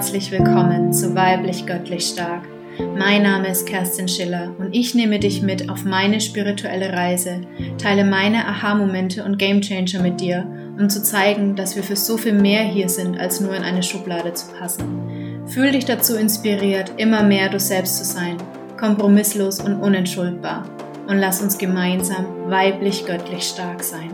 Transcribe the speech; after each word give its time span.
herzlich 0.00 0.30
willkommen 0.30 0.94
zu 0.94 1.14
Weiblich 1.14 1.66
Göttlich 1.66 2.06
Stark. 2.06 2.48
Mein 2.96 3.22
Name 3.22 3.48
ist 3.48 3.66
Kerstin 3.66 4.08
Schiller 4.08 4.54
und 4.58 4.74
ich 4.74 4.94
nehme 4.94 5.18
dich 5.18 5.42
mit 5.42 5.68
auf 5.68 5.84
meine 5.84 6.22
spirituelle 6.22 6.90
Reise, 6.94 7.42
teile 7.76 8.06
meine 8.06 8.46
Aha-Momente 8.46 9.22
und 9.22 9.38
Gamechanger 9.38 10.00
mit 10.00 10.18
dir, 10.22 10.46
um 10.78 10.88
zu 10.88 11.02
zeigen, 11.02 11.54
dass 11.54 11.76
wir 11.76 11.82
für 11.82 11.96
so 11.96 12.16
viel 12.16 12.32
mehr 12.32 12.62
hier 12.62 12.88
sind, 12.88 13.20
als 13.20 13.42
nur 13.42 13.54
in 13.54 13.62
eine 13.62 13.82
Schublade 13.82 14.32
zu 14.32 14.46
passen. 14.58 15.42
Fühl 15.44 15.72
dich 15.72 15.84
dazu 15.84 16.16
inspiriert, 16.16 16.92
immer 16.96 17.22
mehr 17.22 17.50
du 17.50 17.60
selbst 17.60 17.98
zu 17.98 18.04
sein, 18.06 18.38
kompromisslos 18.78 19.60
und 19.60 19.82
unentschuldbar. 19.82 20.64
Und 21.08 21.18
lass 21.18 21.42
uns 21.42 21.58
gemeinsam 21.58 22.24
weiblich 22.46 23.04
göttlich 23.04 23.42
stark 23.42 23.84
sein. 23.84 24.10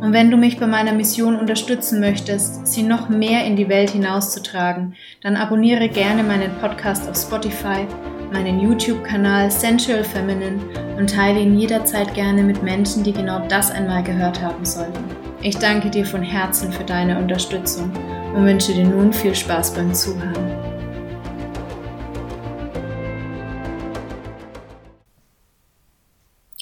Und 0.00 0.12
wenn 0.12 0.30
du 0.30 0.36
mich 0.36 0.58
bei 0.58 0.66
meiner 0.66 0.92
Mission 0.92 1.36
unterstützen 1.36 1.98
möchtest, 1.98 2.66
sie 2.66 2.82
noch 2.82 3.08
mehr 3.08 3.44
in 3.44 3.56
die 3.56 3.68
Welt 3.68 3.90
hinauszutragen, 3.90 4.94
dann 5.22 5.36
abonniere 5.36 5.88
gerne 5.88 6.22
meinen 6.22 6.52
Podcast 6.60 7.08
auf 7.08 7.16
Spotify, 7.16 7.86
meinen 8.32 8.60
YouTube-Kanal 8.60 9.50
Sensual 9.50 10.04
Feminine 10.04 10.60
und 10.96 11.10
teile 11.10 11.40
ihn 11.40 11.58
jederzeit 11.58 12.14
gerne 12.14 12.42
mit 12.42 12.62
Menschen, 12.62 13.02
die 13.02 13.12
genau 13.12 13.46
das 13.48 13.70
einmal 13.70 14.02
gehört 14.04 14.40
haben 14.40 14.64
sollten. 14.64 15.04
Ich 15.42 15.56
danke 15.58 15.90
dir 15.90 16.04
von 16.04 16.22
Herzen 16.22 16.72
für 16.72 16.84
deine 16.84 17.18
Unterstützung 17.18 17.90
und 18.34 18.44
wünsche 18.44 18.72
dir 18.72 18.84
nun 18.84 19.12
viel 19.12 19.34
Spaß 19.34 19.74
beim 19.74 19.92
Zuhören. 19.92 20.47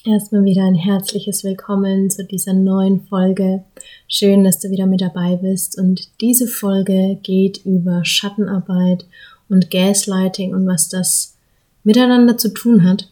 Erstmal 0.06 0.44
wieder 0.44 0.62
ein 0.62 0.76
herzliches 0.76 1.42
Willkommen 1.42 2.10
zu 2.10 2.24
dieser 2.24 2.52
neuen 2.52 3.00
Folge. 3.08 3.64
Schön, 4.06 4.44
dass 4.44 4.60
du 4.60 4.70
wieder 4.70 4.86
mit 4.86 5.00
dabei 5.00 5.34
bist. 5.34 5.76
Und 5.76 6.20
diese 6.20 6.46
Folge 6.46 7.18
geht 7.24 7.66
über 7.66 8.04
Schattenarbeit 8.04 9.04
und 9.48 9.68
Gaslighting 9.72 10.54
und 10.54 10.64
was 10.64 10.88
das 10.88 11.34
miteinander 11.82 12.38
zu 12.38 12.54
tun 12.54 12.88
hat. 12.88 13.10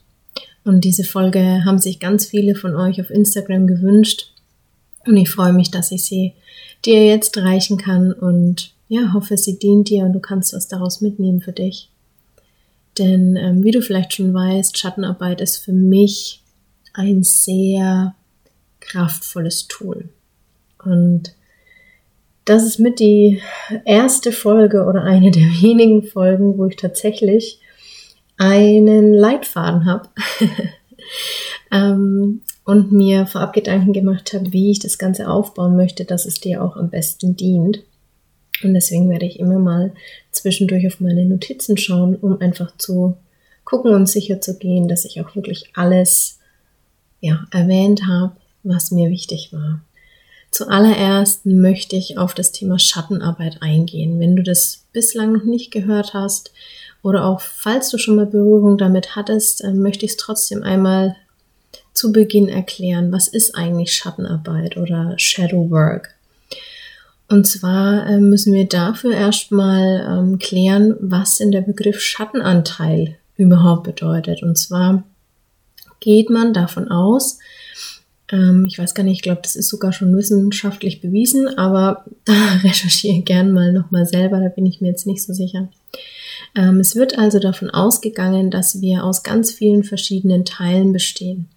Und 0.63 0.85
diese 0.85 1.03
Folge 1.03 1.65
haben 1.65 1.81
sich 1.81 1.99
ganz 1.99 2.27
viele 2.27 2.55
von 2.55 2.77
euch 2.77 3.01
auf 3.01 3.11
Instagram 3.11 3.67
gewünscht. 3.67 4.31
Und 5.05 5.17
ich 5.17 5.31
freue 5.31 5.53
mich, 5.53 5.73
dass 5.73 5.91
ich 5.91 6.05
sie 6.05 6.35
dir 6.85 7.05
jetzt 7.05 7.37
reichen 7.39 7.77
kann 7.77 8.13
und 8.13 8.71
ja, 8.87 9.13
hoffe, 9.13 9.37
sie 9.37 9.59
dient 9.59 9.89
dir 9.89 10.05
und 10.05 10.13
du 10.13 10.21
kannst 10.21 10.55
was 10.55 10.69
daraus 10.69 11.01
mitnehmen 11.01 11.41
für 11.41 11.53
dich. 11.53 11.89
Denn 12.99 13.35
ähm, 13.35 13.65
wie 13.65 13.73
du 13.73 13.83
vielleicht 13.83 14.13
schon 14.13 14.33
weißt, 14.33 14.79
Schattenarbeit 14.79 15.41
ist 15.41 15.57
für 15.57 15.73
mich 15.73 16.41
ein 16.95 17.23
sehr 17.23 18.15
kraftvolles 18.81 19.69
Tool. 19.69 20.09
Und 20.83 21.35
das 22.45 22.65
ist 22.65 22.79
mit 22.79 23.01
die 23.01 23.43
erste 23.85 24.33
Folge 24.33 24.85
oder 24.85 25.03
eine 25.03 25.31
der 25.31 25.43
wenigen 25.43 26.03
Folgen, 26.03 26.59
wo 26.59 26.67
ich 26.67 26.77
tatsächlich 26.77 27.61
einen 28.37 29.15
Leitfaden 29.15 29.87
habe 29.87 30.09
ähm, 31.73 32.43
und 32.65 32.93
mir 32.93 33.27
vorab 33.27 33.53
Gedanken 33.53 33.93
gemacht 33.93 34.33
habe, 34.33 34.53
wie 34.53 34.71
ich 34.71 34.79
das 34.79 34.99
Ganze 34.99 35.29
aufbauen 35.29 35.77
möchte, 35.77 36.05
dass 36.05 36.27
es 36.27 36.41
dir 36.41 36.63
auch 36.63 36.77
am 36.77 36.91
besten 36.91 37.37
dient. 37.37 37.83
Und 38.63 38.75
deswegen 38.75 39.11
werde 39.11 39.27
ich 39.27 39.39
immer 39.39 39.59
mal 39.59 39.93
zwischendurch 40.31 40.87
auf 40.87 41.01
meine 41.01 41.25
Notizen 41.25 41.77
schauen, 41.77 42.17
um 42.17 42.41
einfach 42.41 42.77
zu 42.77 43.17
gucken 43.65 43.95
und 43.95 44.09
sicher 44.09 44.41
zu 44.41 44.59
gehen, 44.59 44.89
dass 44.89 45.05
ich 45.05 45.21
auch 45.21 45.35
wirklich 45.35 45.71
alles 45.75 46.39
ja, 47.25 47.47
erwähnt 47.51 48.07
habe, 48.07 48.33
was 48.65 48.91
mir 48.91 49.09
wichtig 49.09 49.51
war. 49.53 49.81
Zuallererst 50.51 51.47
möchte 51.47 51.97
ich 51.97 52.19
auf 52.19 52.35
das 52.35 52.53
Thema 52.53 52.79
Schattenarbeit 52.79 53.63
eingehen. 53.63 54.21
Wenn 54.21 54.37
du 54.37 54.43
das 54.43 54.85
bislang 54.93 55.33
noch 55.33 55.45
nicht 55.45 55.73
gehört 55.73 56.13
hast 56.13 56.53
oder 57.03 57.25
auch 57.25 57.41
falls 57.41 57.89
du 57.89 57.97
schon 57.97 58.17
mal 58.17 58.27
Berührung 58.27 58.77
damit 58.77 59.17
hattest, 59.17 59.65
äh, 59.65 59.73
möchte 59.73 60.05
ich 60.05 60.13
es 60.13 60.17
trotzdem 60.19 60.63
einmal 60.63 61.17
zu 61.95 62.13
Beginn 62.13 62.49
erklären. 62.49 63.11
Was 63.11 63.27
ist 63.27 63.55
eigentlich 63.55 63.95
Schattenarbeit 63.95 64.77
oder 64.77 65.15
Shadow 65.17 65.71
Work? 65.71 66.15
Und 67.31 67.47
zwar 67.47 68.07
äh, 68.07 68.19
müssen 68.19 68.53
wir 68.53 68.69
dafür 68.69 69.15
erstmal 69.15 70.07
ähm, 70.07 70.39
klären, 70.39 70.95
was 71.01 71.37
denn 71.37 71.53
der 71.53 71.63
Begriff 71.63 72.01
Schattenanteil 72.01 73.17
überhaupt 73.39 73.85
bedeutet. 73.85 74.43
Und 74.43 74.59
zwar 74.59 75.05
geht 76.05 76.29
man 76.29 76.53
davon 76.53 76.89
aus, 76.91 77.39
ähm, 78.31 78.65
ich 78.69 78.79
weiß 78.79 78.95
gar 78.95 79.03
nicht, 79.03 79.17
ich 79.17 79.23
glaube, 79.23 79.41
das 79.43 79.57
ist 79.57 79.69
sogar 79.69 79.93
schon 79.93 80.15
wissenschaftlich 80.17 81.01
bewiesen, 81.01 81.49
aber 81.59 82.05
da 82.25 82.33
recherchiere 82.63 83.23
gern 83.23 83.53
mal 83.53 83.73
nochmal 83.73 84.07
selber, 84.07 84.41
da 84.41 84.49
bin 84.49 84.67
ich 84.67 84.81
mir 84.81 84.89
jetzt 84.89 85.07
nicht 85.07 85.23
so 85.23 85.33
sicher. 85.33 85.69
Ähm, 86.55 86.81
es 86.81 86.95
wird 86.95 87.19
also 87.19 87.39
davon 87.39 87.71
ausgegangen, 87.71 88.51
dass 88.51 88.81
wir 88.81 89.05
aus 89.05 89.23
ganz 89.23 89.51
vielen 89.51 89.83
verschiedenen 89.83 90.45
Teilen 90.45 90.93
bestehen. 90.93 91.49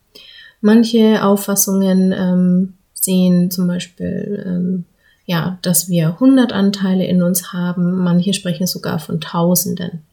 Manche 0.61 1.23
Auffassungen 1.23 2.13
ähm, 2.13 2.73
sehen 2.93 3.51
zum 3.51 3.67
Beispiel, 3.67 4.43
ähm, 4.45 4.85
ja, 5.25 5.59
dass 5.61 5.89
wir 5.89 6.07
100 6.13 6.53
Anteile 6.53 7.05
in 7.05 7.21
uns 7.21 7.51
haben, 7.53 8.03
manche 8.03 8.33
sprechen 8.33 8.65
sogar 8.65 8.97
von 8.97 9.19
Tausenden. 9.19 10.03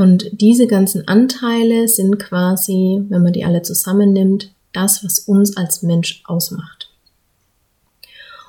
Und 0.00 0.30
diese 0.32 0.66
ganzen 0.66 1.06
Anteile 1.08 1.86
sind 1.86 2.18
quasi, 2.18 3.04
wenn 3.10 3.22
man 3.22 3.34
die 3.34 3.44
alle 3.44 3.60
zusammennimmt, 3.60 4.50
das, 4.72 5.04
was 5.04 5.18
uns 5.18 5.58
als 5.58 5.82
Mensch 5.82 6.22
ausmacht. 6.24 6.88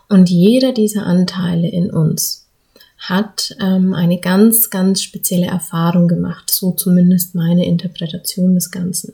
Und 0.08 0.30
jeder 0.30 0.72
dieser 0.72 1.06
Anteile 1.06 1.70
in 1.70 1.92
uns 1.92 2.48
hat 3.00 3.54
ähm, 3.60 3.94
eine 3.94 4.22
ganz, 4.22 4.70
ganz 4.70 5.02
spezielle 5.02 5.48
Erfahrung 5.48 6.08
gemacht, 6.08 6.50
so 6.50 6.72
zumindest 6.72 7.36
meine 7.36 7.66
Interpretation 7.66 8.56
des 8.56 8.72
Ganzen. 8.72 9.12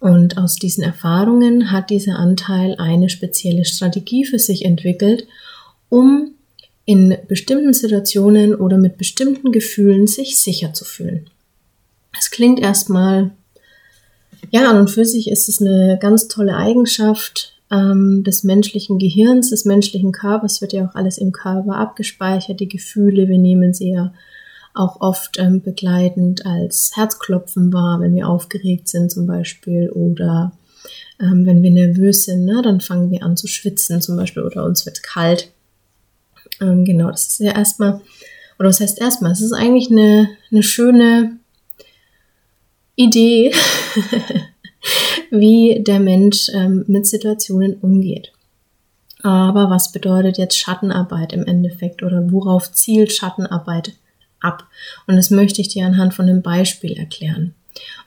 Und 0.00 0.38
aus 0.38 0.56
diesen 0.56 0.82
Erfahrungen 0.82 1.70
hat 1.70 1.90
dieser 1.90 2.18
Anteil 2.18 2.76
eine 2.78 3.10
spezielle 3.10 3.66
Strategie 3.66 4.24
für 4.24 4.38
sich 4.38 4.64
entwickelt, 4.64 5.26
um 5.90 6.30
in 6.86 7.18
bestimmten 7.28 7.74
Situationen 7.74 8.54
oder 8.54 8.78
mit 8.78 8.96
bestimmten 8.96 9.52
Gefühlen 9.52 10.06
sich 10.06 10.38
sicher 10.38 10.72
zu 10.72 10.86
fühlen. 10.86 11.28
Es 12.18 12.30
klingt 12.30 12.60
erstmal, 12.60 13.30
ja, 14.50 14.68
an 14.70 14.78
und 14.78 14.90
für 14.90 15.04
sich 15.04 15.30
ist 15.30 15.48
es 15.48 15.60
eine 15.60 15.98
ganz 16.00 16.28
tolle 16.28 16.56
Eigenschaft 16.56 17.54
ähm, 17.70 18.22
des 18.24 18.44
menschlichen 18.44 18.98
Gehirns, 18.98 19.50
des 19.50 19.64
menschlichen 19.64 20.12
Körpers, 20.12 20.60
wird 20.60 20.72
ja 20.72 20.86
auch 20.86 20.94
alles 20.94 21.18
im 21.18 21.32
Körper 21.32 21.76
abgespeichert, 21.76 22.60
die 22.60 22.68
Gefühle, 22.68 23.28
wir 23.28 23.38
nehmen 23.38 23.72
sie 23.72 23.92
ja 23.92 24.12
auch 24.74 25.00
oft 25.00 25.38
ähm, 25.38 25.62
begleitend 25.62 26.46
als 26.46 26.92
Herzklopfen 26.94 27.72
wahr, 27.72 28.00
wenn 28.00 28.14
wir 28.14 28.28
aufgeregt 28.28 28.88
sind 28.88 29.10
zum 29.10 29.26
Beispiel 29.26 29.90
oder 29.90 30.52
ähm, 31.20 31.46
wenn 31.46 31.62
wir 31.62 31.70
nervös 31.70 32.24
sind, 32.24 32.44
ne, 32.44 32.60
dann 32.62 32.80
fangen 32.80 33.10
wir 33.10 33.22
an 33.22 33.36
zu 33.36 33.46
schwitzen 33.46 34.00
zum 34.00 34.16
Beispiel 34.16 34.42
oder 34.42 34.64
uns 34.64 34.86
wird 34.86 35.02
kalt. 35.02 35.50
Ähm, 36.60 36.84
genau, 36.84 37.10
das 37.10 37.28
ist 37.28 37.40
ja 37.40 37.52
erstmal, 37.52 38.00
oder 38.58 38.68
was 38.68 38.80
heißt 38.80 39.00
erstmal, 39.00 39.32
es 39.32 39.40
ist 39.40 39.52
eigentlich 39.52 39.90
eine, 39.90 40.28
eine 40.50 40.62
schöne 40.62 41.38
Idee, 42.96 43.52
wie 45.30 45.82
der 45.82 46.00
Mensch 46.00 46.48
ähm, 46.52 46.84
mit 46.88 47.06
Situationen 47.06 47.74
umgeht. 47.74 48.32
Aber 49.22 49.70
was 49.70 49.92
bedeutet 49.92 50.36
jetzt 50.36 50.58
Schattenarbeit 50.58 51.32
im 51.32 51.46
Endeffekt 51.46 52.02
oder 52.02 52.32
worauf 52.32 52.72
zielt 52.72 53.12
Schattenarbeit 53.12 53.92
ab? 54.40 54.64
Und 55.06 55.16
das 55.16 55.30
möchte 55.30 55.60
ich 55.60 55.68
dir 55.68 55.86
anhand 55.86 56.12
von 56.12 56.28
einem 56.28 56.42
Beispiel 56.42 56.92
erklären. 56.92 57.54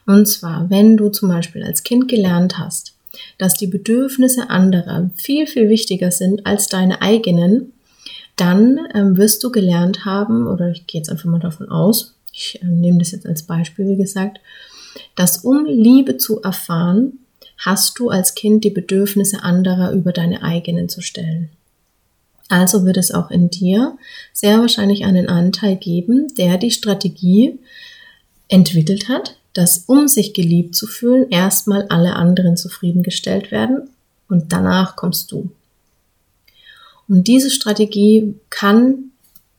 Und 0.06 0.26
zwar, 0.26 0.70
wenn 0.70 0.96
du 0.96 1.08
zum 1.08 1.28
Beispiel 1.28 1.64
als 1.64 1.82
Kind 1.82 2.08
gelernt 2.08 2.58
hast, 2.58 2.94
dass 3.38 3.54
die 3.54 3.66
Bedürfnisse 3.66 4.50
anderer 4.50 5.10
viel, 5.16 5.46
viel 5.46 5.68
wichtiger 5.68 6.10
sind 6.10 6.46
als 6.46 6.68
deine 6.68 7.02
eigenen, 7.02 7.72
dann 8.36 8.78
ähm, 8.94 9.16
wirst 9.16 9.42
du 9.42 9.50
gelernt 9.50 10.04
haben, 10.04 10.46
oder 10.46 10.70
ich 10.70 10.86
gehe 10.86 11.00
jetzt 11.00 11.08
einfach 11.10 11.24
mal 11.24 11.40
davon 11.40 11.70
aus, 11.70 12.14
ich 12.32 12.60
äh, 12.62 12.66
nehme 12.66 12.98
das 12.98 13.12
jetzt 13.12 13.26
als 13.26 13.44
Beispiel, 13.44 13.88
wie 13.88 13.96
gesagt, 13.96 14.38
dass 15.14 15.38
um 15.38 15.64
Liebe 15.66 16.16
zu 16.16 16.42
erfahren, 16.42 17.18
hast 17.58 17.98
du 17.98 18.10
als 18.10 18.34
Kind 18.34 18.64
die 18.64 18.70
Bedürfnisse 18.70 19.42
anderer 19.42 19.92
über 19.92 20.12
deine 20.12 20.42
eigenen 20.42 20.88
zu 20.88 21.00
stellen. 21.00 21.50
Also 22.48 22.84
wird 22.84 22.96
es 22.96 23.10
auch 23.10 23.30
in 23.30 23.50
dir 23.50 23.96
sehr 24.32 24.60
wahrscheinlich 24.60 25.04
einen 25.04 25.28
Anteil 25.28 25.76
geben, 25.76 26.32
der 26.36 26.58
die 26.58 26.70
Strategie 26.70 27.58
entwickelt 28.48 29.08
hat, 29.08 29.36
dass 29.52 29.84
um 29.86 30.06
sich 30.06 30.34
geliebt 30.34 30.76
zu 30.76 30.86
fühlen, 30.86 31.30
erstmal 31.30 31.86
alle 31.88 32.14
anderen 32.14 32.56
zufriedengestellt 32.56 33.50
werden 33.50 33.90
und 34.28 34.52
danach 34.52 34.96
kommst 34.96 35.32
du. 35.32 35.50
Und 37.08 37.26
diese 37.26 37.50
Strategie 37.50 38.34
kann 38.50 39.10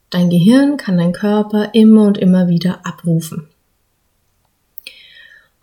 dein 0.09 0.29
Gehirn, 0.29 0.77
kann 0.77 0.97
dein 0.97 1.13
Körper 1.13 1.73
immer 1.73 2.03
und 2.03 2.17
immer 2.17 2.47
wieder 2.47 2.85
abrufen. 2.85 3.47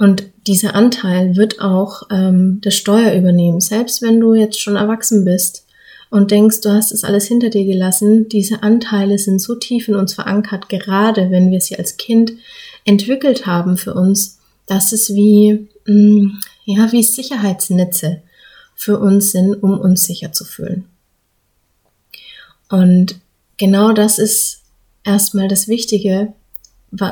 Und 0.04 0.24
dieser 0.46 0.74
Anteil 0.74 1.34
wird 1.34 1.60
auch 1.60 2.02
ähm, 2.10 2.60
das 2.60 2.74
Steuer 2.74 3.14
übernehmen, 3.14 3.62
selbst 3.62 4.02
wenn 4.02 4.20
du 4.20 4.34
jetzt 4.34 4.60
schon 4.60 4.76
erwachsen 4.76 5.24
bist 5.24 5.64
und 6.10 6.30
denkst, 6.30 6.60
du 6.60 6.74
hast 6.74 6.92
es 6.92 7.04
alles 7.04 7.26
hinter 7.26 7.48
dir 7.48 7.64
gelassen, 7.64 8.28
diese 8.28 8.62
Anteile 8.62 9.18
sind 9.18 9.40
so 9.40 9.54
tief 9.54 9.88
in 9.88 9.94
uns 9.94 10.12
verankert, 10.12 10.68
gerade 10.68 11.30
wenn 11.30 11.50
wir 11.50 11.62
sie 11.62 11.78
als 11.78 11.96
Kind 11.96 12.34
entwickelt 12.84 13.46
haben 13.46 13.78
für 13.78 13.94
uns, 13.94 14.40
dass 14.66 14.92
es 14.92 15.14
wie, 15.14 15.68
mm, 15.86 16.38
ja, 16.66 16.92
wie 16.92 17.02
Sicherheitsnetze 17.02 18.20
für 18.74 18.98
uns 18.98 19.32
sind, 19.32 19.54
um 19.54 19.80
uns 19.80 20.04
sicher 20.04 20.32
zu 20.32 20.44
fühlen. 20.44 20.84
Und 22.68 23.18
genau 23.56 23.94
das 23.94 24.18
ist 24.18 24.64
erstmal 25.02 25.48
das 25.48 25.66
Wichtige, 25.66 26.34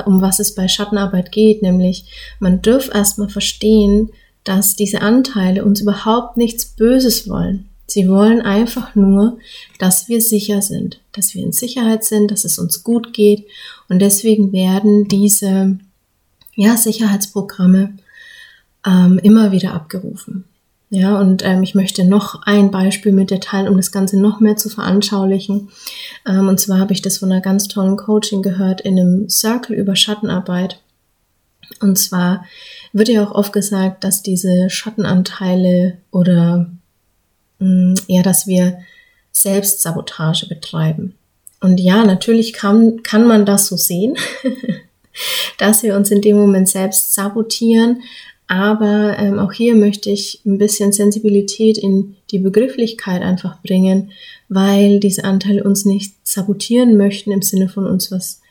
um 0.05 0.21
was 0.21 0.39
es 0.39 0.55
bei 0.55 0.67
Schattenarbeit 0.67 1.31
geht, 1.31 1.61
nämlich 1.61 2.05
man 2.39 2.61
dürf 2.61 2.93
erstmal 2.93 3.29
verstehen, 3.29 4.09
dass 4.43 4.75
diese 4.75 5.01
Anteile 5.01 5.63
uns 5.63 5.81
überhaupt 5.81 6.37
nichts 6.37 6.65
Böses 6.65 7.29
wollen. 7.29 7.69
Sie 7.85 8.07
wollen 8.07 8.41
einfach 8.41 8.95
nur, 8.95 9.37
dass 9.77 10.07
wir 10.07 10.21
sicher 10.21 10.61
sind, 10.61 10.99
dass 11.11 11.33
wir 11.33 11.43
in 11.43 11.51
Sicherheit 11.51 12.03
sind, 12.03 12.31
dass 12.31 12.45
es 12.45 12.57
uns 12.57 12.83
gut 12.83 13.13
geht 13.13 13.45
und 13.89 13.99
deswegen 13.99 14.51
werden 14.53 15.07
diese 15.07 15.77
ja, 16.55 16.77
Sicherheitsprogramme 16.77 17.97
ähm, 18.85 19.19
immer 19.21 19.51
wieder 19.51 19.73
abgerufen. 19.73 20.45
Ja, 20.95 21.19
und 21.19 21.43
ähm, 21.43 21.63
ich 21.63 21.73
möchte 21.73 22.05
noch 22.05 22.43
ein 22.43 22.69
Beispiel 22.69 23.13
mit 23.13 23.31
dir 23.31 23.39
teilen, 23.39 23.67
um 23.67 23.77
das 23.77 23.91
Ganze 23.91 24.19
noch 24.19 24.39
mehr 24.39 24.57
zu 24.57 24.69
veranschaulichen. 24.69 25.69
Ähm, 26.23 26.47
und 26.47 26.59
zwar 26.59 26.77
habe 26.77 26.93
ich 26.93 27.01
das 27.01 27.17
von 27.17 27.31
einer 27.31 27.41
ganz 27.41 27.67
tollen 27.67 27.97
Coaching 27.97 28.43
gehört 28.43 28.81
in 28.81 28.99
einem 28.99 29.27
Circle 29.27 29.75
über 29.75 29.95
Schattenarbeit. 29.95 30.79
Und 31.79 31.97
zwar 31.97 32.45
wird 32.91 33.09
ja 33.09 33.25
auch 33.25 33.31
oft 33.31 33.53
gesagt, 33.53 34.03
dass 34.03 34.21
diese 34.21 34.69
Schattenanteile 34.69 35.97
oder 36.11 36.69
mh, 37.57 37.67
mm, 37.67 37.95
ja, 38.05 38.21
dass 38.21 38.45
wir 38.45 38.77
Selbstsabotage 39.31 40.45
betreiben. 40.45 41.15
Und 41.59 41.79
ja, 41.79 42.05
natürlich 42.05 42.53
kann, 42.53 43.01
kann 43.01 43.25
man 43.25 43.47
das 43.47 43.65
so 43.65 43.77
sehen, 43.77 44.15
dass 45.57 45.81
wir 45.81 45.95
uns 45.95 46.11
in 46.11 46.21
dem 46.21 46.37
Moment 46.37 46.69
selbst 46.69 47.15
sabotieren, 47.15 48.03
aber 48.47 49.17
ähm, 49.17 49.39
auch 49.39 49.53
hier 49.53 49.75
möchte 49.75 50.09
ich 50.09 50.41
ein 50.45 50.57
bisschen 50.57 50.91
Sensibilität 50.91 51.77
in 51.77 52.15
die 52.31 52.39
Begrifflichkeit 52.39 53.21
einfach 53.21 53.61
bringen, 53.61 54.11
weil 54.49 54.99
diese 54.99 55.23
Anteile 55.23 55.63
uns 55.63 55.85
nicht 55.85 56.15
sabotieren 56.23 56.97
möchten 56.97 57.31
im 57.31 57.41
Sinne 57.41 57.69
von 57.69 57.85
uns 57.85 58.11
was, 58.11 58.41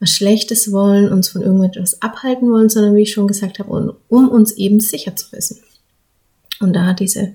was 0.00 0.10
Schlechtes 0.10 0.72
wollen, 0.72 1.12
uns 1.12 1.28
von 1.28 1.42
irgendetwas 1.42 2.00
abhalten 2.00 2.50
wollen, 2.50 2.70
sondern 2.70 2.96
wie 2.96 3.02
ich 3.02 3.12
schon 3.12 3.28
gesagt 3.28 3.58
habe, 3.58 3.96
um, 4.08 4.28
uns 4.28 4.52
eben 4.52 4.80
sicher 4.80 5.14
zu 5.16 5.30
wissen. 5.32 5.58
Und 6.60 6.74
da 6.74 6.86
hat 6.86 7.00
diese 7.00 7.34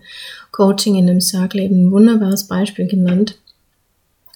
Coaching 0.52 0.96
in 0.96 1.08
dem 1.08 1.22
Circle 1.22 1.62
eben 1.62 1.88
ein 1.88 1.92
wunderbares 1.92 2.48
Beispiel 2.48 2.88
genannt. 2.88 3.38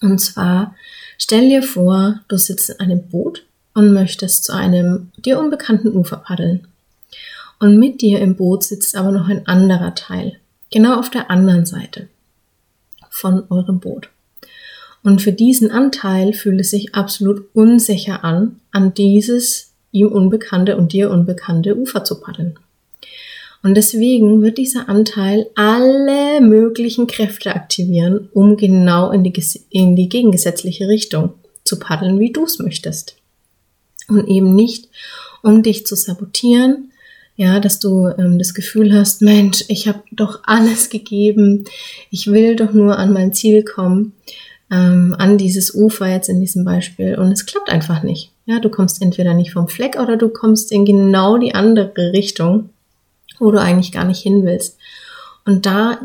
Und 0.02 0.20
zwar, 0.20 0.76
stell 1.18 1.50
dir 1.50 1.64
vor, 1.64 2.20
du 2.28 2.38
sitzt 2.38 2.70
in 2.70 2.80
einem 2.80 3.08
Boot 3.08 3.46
und 3.74 3.94
möchtest 3.94 4.44
zu 4.44 4.54
einem 4.54 5.12
dir 5.18 5.40
unbekannten 5.40 5.96
Ufer 5.96 6.18
paddeln. 6.18 6.68
Und 7.62 7.78
mit 7.78 8.02
dir 8.02 8.20
im 8.20 8.36
Boot 8.36 8.64
sitzt 8.64 8.96
aber 8.96 9.12
noch 9.12 9.30
ein 9.30 9.46
anderer 9.46 9.94
Teil, 9.94 10.40
genau 10.72 10.98
auf 10.98 11.12
der 11.12 11.30
anderen 11.30 11.68
Seite 11.68 12.08
von 13.12 13.44
eurem 13.52 13.80
Boot. 13.80 14.10
Und 15.04 15.22
für 15.22 15.32
diesen 15.32 15.70
Anteil 15.70 16.34
fühlt 16.34 16.60
es 16.60 16.72
sich 16.72 16.96
absolut 16.96 17.46
unsicher 17.54 18.24
an, 18.24 18.60
an 18.72 18.96
dieses 18.96 19.74
ihm 19.92 20.08
unbekannte 20.08 20.76
und 20.76 20.92
dir 20.92 21.12
unbekannte 21.12 21.78
Ufer 21.78 22.04
zu 22.04 22.20
paddeln. 22.20 22.58
Und 23.62 23.76
deswegen 23.76 24.42
wird 24.42 24.58
dieser 24.58 24.90
Anteil 24.90 25.46
alle 25.54 26.42
möglichen 26.42 27.06
Kräfte 27.06 27.56
aktivieren, 27.56 28.28
um 28.34 28.58
genau 28.58 29.12
in 29.12 29.24
die, 29.24 29.34
in 29.70 29.96
die 29.96 30.10
gegengesetzliche 30.10 30.88
Richtung 30.88 31.34
zu 31.64 31.78
paddeln, 31.78 32.20
wie 32.20 32.32
du 32.32 32.44
es 32.44 32.58
möchtest. 32.58 33.18
Und 34.08 34.28
eben 34.28 34.56
nicht, 34.56 34.90
um 35.44 35.62
dich 35.62 35.86
zu 35.86 35.96
sabotieren, 35.96 36.91
ja, 37.42 37.60
dass 37.60 37.80
du 37.80 38.08
ähm, 38.20 38.38
das 38.38 38.54
Gefühl 38.54 38.94
hast, 38.94 39.24
Mensch, 39.24 39.66
ich 39.68 39.88
habe 39.88 40.04
doch 40.12 40.42
alles 40.44 40.92
gegeben, 40.92 41.66
ich 42.12 42.28
will 42.28 42.56
doch 42.56 42.72
nur 42.72 43.00
an 43.00 43.14
mein 43.14 43.34
Ziel 43.34 43.64
kommen, 43.64 44.14
ähm, 44.70 45.16
an 45.18 45.40
dieses 45.40 45.74
Ufer 45.74 46.06
jetzt 46.06 46.30
in 46.30 46.40
diesem 46.40 46.64
Beispiel 46.64 47.16
und 47.16 47.32
es 47.32 47.48
klappt 47.48 47.72
einfach 47.72 48.04
nicht. 48.04 48.30
Ja, 48.46 48.60
du 48.60 48.70
kommst 48.70 49.02
entweder 49.02 49.34
nicht 49.34 49.54
vom 49.54 49.68
Fleck 49.68 49.98
oder 50.00 50.18
du 50.18 50.30
kommst 50.30 50.72
in 50.72 50.86
genau 50.86 51.40
die 51.40 51.56
andere 51.56 52.14
Richtung, 52.14 52.70
wo 53.40 53.50
du 53.50 53.60
eigentlich 53.60 53.92
gar 53.92 54.06
nicht 54.06 54.22
hin 54.22 54.46
willst. 54.46 54.78
Und 55.44 55.66
da 55.66 56.00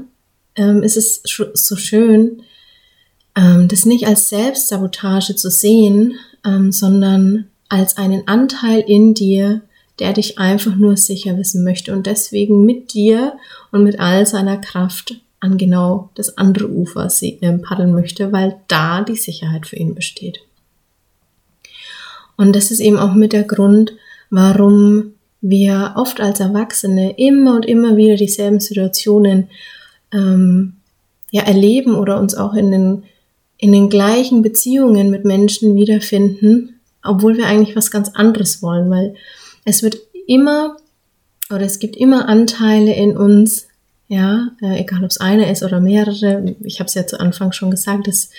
ähm, 0.54 0.82
ist 0.82 0.96
es 0.96 1.20
so 1.52 1.76
schön, 1.76 2.44
ähm, 3.36 3.68
das 3.68 3.84
nicht 3.84 4.06
als 4.06 4.30
Selbstsabotage 4.30 5.36
zu 5.36 5.50
sehen, 5.50 6.14
ähm, 6.46 6.72
sondern 6.72 7.48
als 7.68 7.98
einen 7.98 8.26
Anteil 8.26 8.82
in 8.86 9.12
dir, 9.12 9.60
der 9.98 10.12
dich 10.12 10.38
einfach 10.38 10.76
nur 10.76 10.96
sicher 10.96 11.36
wissen 11.38 11.64
möchte 11.64 11.92
und 11.92 12.06
deswegen 12.06 12.64
mit 12.64 12.92
dir 12.92 13.36
und 13.72 13.82
mit 13.82 13.98
all 13.98 14.26
seiner 14.26 14.58
Kraft 14.58 15.20
an 15.40 15.58
genau 15.58 16.10
das 16.14 16.38
andere 16.38 16.68
Ufer 16.68 17.08
paddeln 17.62 17.92
möchte, 17.92 18.32
weil 18.32 18.56
da 18.68 19.02
die 19.02 19.16
Sicherheit 19.16 19.66
für 19.66 19.76
ihn 19.76 19.94
besteht. 19.94 20.40
Und 22.36 22.54
das 22.54 22.70
ist 22.70 22.80
eben 22.80 22.98
auch 22.98 23.14
mit 23.14 23.32
der 23.32 23.44
Grund, 23.44 23.94
warum 24.30 25.12
wir 25.40 25.94
oft 25.96 26.20
als 26.20 26.40
Erwachsene 26.40 27.14
immer 27.16 27.54
und 27.54 27.66
immer 27.66 27.96
wieder 27.96 28.16
dieselben 28.16 28.60
Situationen 28.60 29.48
ähm, 30.12 30.74
ja 31.30 31.42
erleben 31.42 31.94
oder 31.94 32.18
uns 32.20 32.34
auch 32.34 32.54
in 32.54 32.70
den 32.70 33.02
in 33.58 33.72
den 33.72 33.88
gleichen 33.88 34.42
Beziehungen 34.42 35.10
mit 35.10 35.24
Menschen 35.24 35.76
wiederfinden, 35.76 36.80
obwohl 37.02 37.38
wir 37.38 37.46
eigentlich 37.46 37.74
was 37.74 37.90
ganz 37.90 38.10
anderes 38.10 38.62
wollen, 38.62 38.90
weil 38.90 39.14
es 39.66 39.82
wird 39.82 39.98
immer 40.26 40.78
oder 41.50 41.62
es 41.62 41.78
gibt 41.78 41.96
immer 41.96 42.28
Anteile 42.28 42.94
in 42.94 43.16
uns, 43.16 43.66
ja, 44.08 44.52
äh, 44.62 44.80
egal 44.80 45.04
ob 45.04 45.10
es 45.10 45.18
eine 45.18 45.50
ist 45.50 45.62
oder 45.62 45.80
mehrere. 45.80 46.56
Ich 46.62 46.78
habe 46.78 46.88
es 46.88 46.94
ja 46.94 47.06
zu 47.06 47.20
Anfang 47.20 47.52
schon 47.52 47.70
gesagt, 47.70 48.08
es 48.08 48.30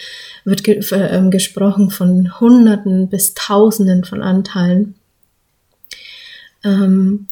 wird 0.45 0.63
ge 0.63 0.79
äh, 0.91 1.29
gesprochen 1.29 1.91
von 1.91 2.39
Hunderten 2.39 3.09
bis 3.09 3.33
Tausenden 3.33 4.03
von 4.05 4.23
Anteilen. 4.23 4.95
Ähm, 6.63 7.27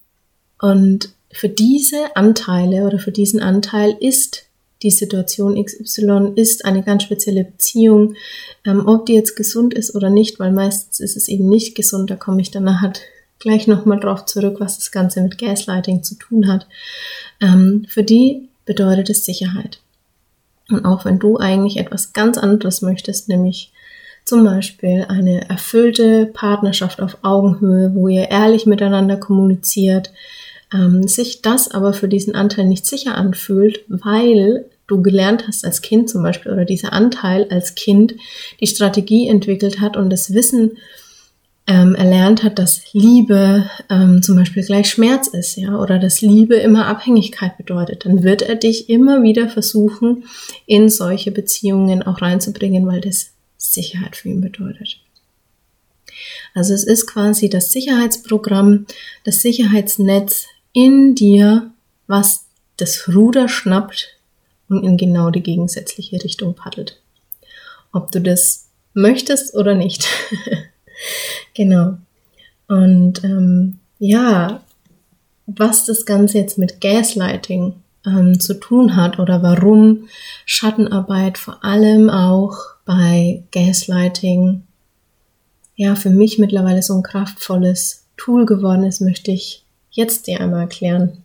und 0.59 1.09
für 1.31 1.50
diese 1.50 2.15
Anteile 2.15 2.83
oder 2.83 3.00
für 3.00 3.12
diesen 3.12 3.41
Anteil 3.41 3.96
ist 4.00 4.43
die 4.84 4.91
Situation 4.91 5.62
XY 5.63 6.34
ist 6.36 6.65
eine 6.65 6.84
ganz 6.84 7.03
spezielle 7.03 7.46
Beziehung, 7.46 8.15
ähm, 8.65 8.88
ob 8.88 9.05
die 9.05 9.13
jetzt 9.13 9.36
gesund 9.36 9.74
ist 9.74 9.96
oder 9.96 10.10
nicht, 10.10 10.39
weil 10.39 10.51
meistens 10.51 11.00
ist 11.00 11.15
es 11.15 11.29
eben 11.29 11.48
nicht 11.48 11.75
gesund, 11.75 12.10
da 12.10 12.17
komme 12.17 12.41
ich 12.41 12.51
dann 12.51 12.65
nachher 12.65 12.93
gleich 13.39 13.68
nochmal 13.68 14.00
drauf 14.00 14.25
zurück, 14.25 14.58
was 14.60 14.77
das 14.77 14.92
Ganze 14.92 15.22
mit 15.22 15.38
Gaslighting 15.38 16.04
zu 16.04 16.15
tun 16.15 16.48
hat. 16.48 16.68
Ähm, 17.42 17.86
für 17.89 18.04
die 18.04 18.50
bedeutet 18.65 19.10
es 19.10 19.25
Sicherheit. 19.25 19.80
Und 20.70 20.86
auch 20.86 21.06
wenn 21.06 21.20
du 21.20 21.38
eigentlich 21.38 21.77
etwas 21.77 22.13
ganz 22.13 22.38
anderes 22.38 22.82
möchtest, 22.82 23.30
nämlich 23.30 23.72
zum 24.24 24.44
Beispiel 24.44 25.06
eine 25.08 25.48
erfüllte 25.50 26.25
Partnerschaft 26.25 27.00
auf 27.00 27.20
Augenhöhe, 27.22 27.94
wo 27.94 28.08
ihr 28.08 28.32
ehrlich 28.32 28.65
miteinander 28.65 29.18
kommuniziert, 29.18 30.12
ähm, 30.74 31.08
sich 31.08 31.44
das 31.44 31.70
aber 31.70 31.94
für 31.94 32.08
diesen 32.08 32.34
Anteil 32.34 32.65
nicht 32.65 32.88
sicher 32.88 33.15
anfühlt, 33.15 33.84
weil 33.88 34.65
du 34.88 35.01
gelernt 35.01 35.48
hast 35.48 35.63
als 35.63 35.82
Kind 35.82 36.10
zum 36.10 36.24
Beispiel 36.24 36.51
oder 36.51 36.65
dieser 36.65 36.94
Anteil 36.94 37.48
als 37.50 37.75
Kind 37.75 38.15
die 38.60 38.68
Strategie 38.68 39.27
entwickelt 39.27 39.80
hat 39.80 39.96
und 39.96 40.10
das 40.10 40.34
Wissen 40.34 40.77
ähm, 41.67 41.95
erlernt 41.95 42.43
hat, 42.43 42.60
dass 42.60 42.93
Liebe 42.93 43.69
ähm, 43.89 44.22
zum 44.22 44.36
Beispiel 44.36 44.63
gleich 44.63 44.89
Schmerz 44.89 45.27
ist, 45.27 45.55
ja, 45.55 45.79
oder 45.79 45.98
dass 45.98 46.22
Liebe 46.22 46.55
immer 46.55 46.86
Abhängigkeit 46.86 47.57
bedeutet, 47.57 48.05
dann 48.05 48.24
wird 48.24 48.43
er 48.43 48.55
dich 48.55 48.89
immer 48.89 49.24
wieder 49.24 49.50
versuchen, 49.50 50.25
in 50.67 50.89
solche 50.89 51.31
Beziehungen 51.31 52.03
auch 52.03 52.22
reinzubringen, 52.22 52.86
weil 52.86 53.01
das 53.01 53.31
Sicherheit 53.57 54.15
für 54.15 54.29
ihn 54.29 54.41
bedeutet. 54.41 55.00
Also 56.53 56.74
es 56.74 56.84
ist 56.84 57.07
quasi 57.07 57.50
das 57.50 57.72
Sicherheitsprogramm, 57.72 58.86
das 59.24 59.41
Sicherheitsnetz 59.41 60.45
in 60.72 61.15
dir, 61.15 61.72
was 62.07 62.45
das 62.77 63.07
Ruder 63.07 63.50
schnappt 63.50 64.10
und 64.69 64.84
in 64.84 64.98
genau 64.98 65.31
die 65.31 65.41
gegensätzliche 65.41 66.24
Richtung 66.24 66.53
paddelt. 66.53 67.01
Ob 67.91 68.12
du 68.12 68.22
das 68.22 68.67
möchtest 68.93 69.55
oder 69.55 69.74
nicht. 69.74 70.07
Genau. 71.54 71.98
Und 72.68 73.24
ähm, 73.24 73.80
ja, 74.00 74.62
was 75.46 75.86
das 75.86 76.06
Ganze 76.06 76.40
jetzt 76.40 76.58
mit 76.58 76.82
Gaslighting 76.82 77.75
ähm, 78.06 78.40
zu 78.40 78.56
tun 78.56 78.96
hat 78.96 79.20
oder 79.20 79.44
warum 79.44 80.08
Schattenarbeit 80.46 81.38
vor 81.38 81.64
allem 81.64 82.10
auch 82.10 82.58
bei 82.86 83.44
Gaslighting 83.52 84.64
ja 85.75 85.96
für 85.96 86.10
mich 86.10 86.40
mittlerweile 86.40 86.82
so 86.82 86.96
ein 86.96 87.04
kraftvolles 87.04 88.06
Tool 88.18 88.46
geworden 88.46 88.84
ist, 88.86 89.02
möchte 89.02 89.32
ich 89.32 89.66
jetzt 89.92 90.28
dir 90.28 90.40
einmal 90.40 90.62
erklären. 90.62 91.24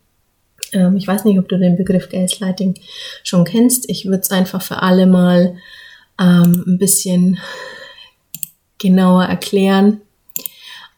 Ähm, 0.73 0.97
ich 0.97 1.07
weiß 1.07 1.25
nicht, 1.25 1.39
ob 1.39 1.49
du 1.49 1.59
den 1.59 1.77
Begriff 1.77 2.09
Gaslighting 2.09 2.75
schon 3.23 3.45
kennst. 3.45 3.89
Ich 3.89 4.07
würde 4.07 4.21
es 4.21 4.31
einfach 4.31 4.63
für 4.63 4.83
alle 4.83 5.07
mal 5.07 5.57
ähm, 6.21 6.65
ein 6.67 6.79
bisschen 6.79 7.39
genauer 8.81 9.25
erklären. 9.25 10.01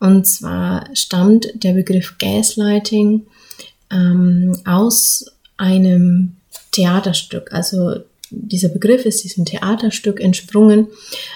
Und 0.01 0.27
zwar 0.27 0.89
stammt 0.95 1.49
der 1.55 1.75
Begriff 1.75 2.17
Gaslighting 2.19 3.27
ähm, 3.91 4.57
aus 4.65 5.27
einem 5.57 6.37
Theaterstück. 6.73 7.53
Also 7.53 7.97
dieser 8.31 8.69
Begriff 8.69 9.05
ist 9.05 9.23
diesem 9.23 9.45
Theaterstück 9.45 10.21
entsprungen 10.21 10.89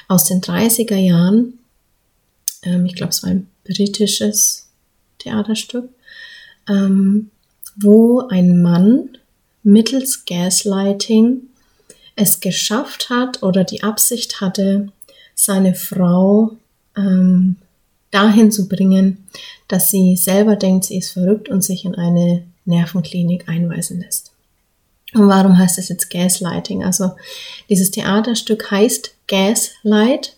aus 0.08 0.24
den 0.24 0.40
30er 0.40 0.96
Jahren. 0.96 1.58
Ähm, 2.62 2.86
ich 2.86 2.94
glaube, 2.94 3.10
es 3.10 3.22
war 3.22 3.30
ein 3.30 3.48
britisches 3.64 4.68
Theaterstück, 5.18 5.88
ähm, 6.68 7.30
wo 7.76 8.20
ein 8.28 8.62
Mann 8.62 9.18
mittels 9.62 10.24
Gaslighting 10.24 11.42
es 12.14 12.40
geschafft 12.40 13.10
hat 13.10 13.42
oder 13.42 13.64
die 13.64 13.82
Absicht 13.82 14.40
hatte, 14.40 14.90
seine 15.46 15.74
Frau 15.74 16.52
ähm, 16.96 17.56
dahin 18.10 18.50
zu 18.50 18.68
bringen, 18.68 19.24
dass 19.68 19.90
sie 19.90 20.16
selber 20.16 20.56
denkt, 20.56 20.84
sie 20.84 20.98
ist 20.98 21.12
verrückt 21.12 21.48
und 21.48 21.64
sich 21.64 21.84
in 21.84 21.94
eine 21.94 22.42
Nervenklinik 22.64 23.48
einweisen 23.48 24.00
lässt. 24.00 24.32
Und 25.14 25.28
warum 25.28 25.56
heißt 25.56 25.78
das 25.78 25.88
jetzt 25.88 26.10
Gaslighting? 26.10 26.84
Also 26.84 27.12
dieses 27.70 27.90
Theaterstück 27.90 28.70
heißt 28.70 29.14
Gaslight, 29.28 30.36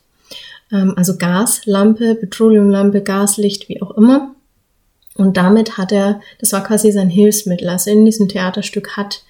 ähm, 0.71 0.95
also 0.97 1.17
Gaslampe, 1.17 2.15
Petroleumlampe, 2.15 3.03
Gaslicht, 3.03 3.69
wie 3.69 3.83
auch 3.83 3.93
immer. 3.93 4.35
Und 5.15 5.37
damit 5.37 5.79
hat 5.79 5.91
er, 5.91 6.21
das 6.39 6.53
war 6.53 6.63
quasi 6.63 6.93
sein 6.93 7.11
Hilfsmittel. 7.11 7.69
Also 7.69 7.91
in 7.91 8.05
diesem 8.05 8.29
Theaterstück 8.29 8.97
hat 8.97 9.25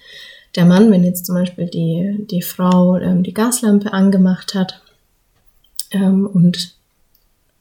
der 0.55 0.65
Mann, 0.65 0.91
wenn 0.91 1.03
jetzt 1.03 1.25
zum 1.25 1.35
Beispiel 1.35 1.67
die, 1.67 2.27
die 2.29 2.41
Frau 2.41 2.97
ähm, 2.97 3.23
die 3.23 3.33
Gaslampe 3.33 3.93
angemacht 3.93 4.53
hat 4.53 4.81
ähm, 5.91 6.25
und 6.25 6.75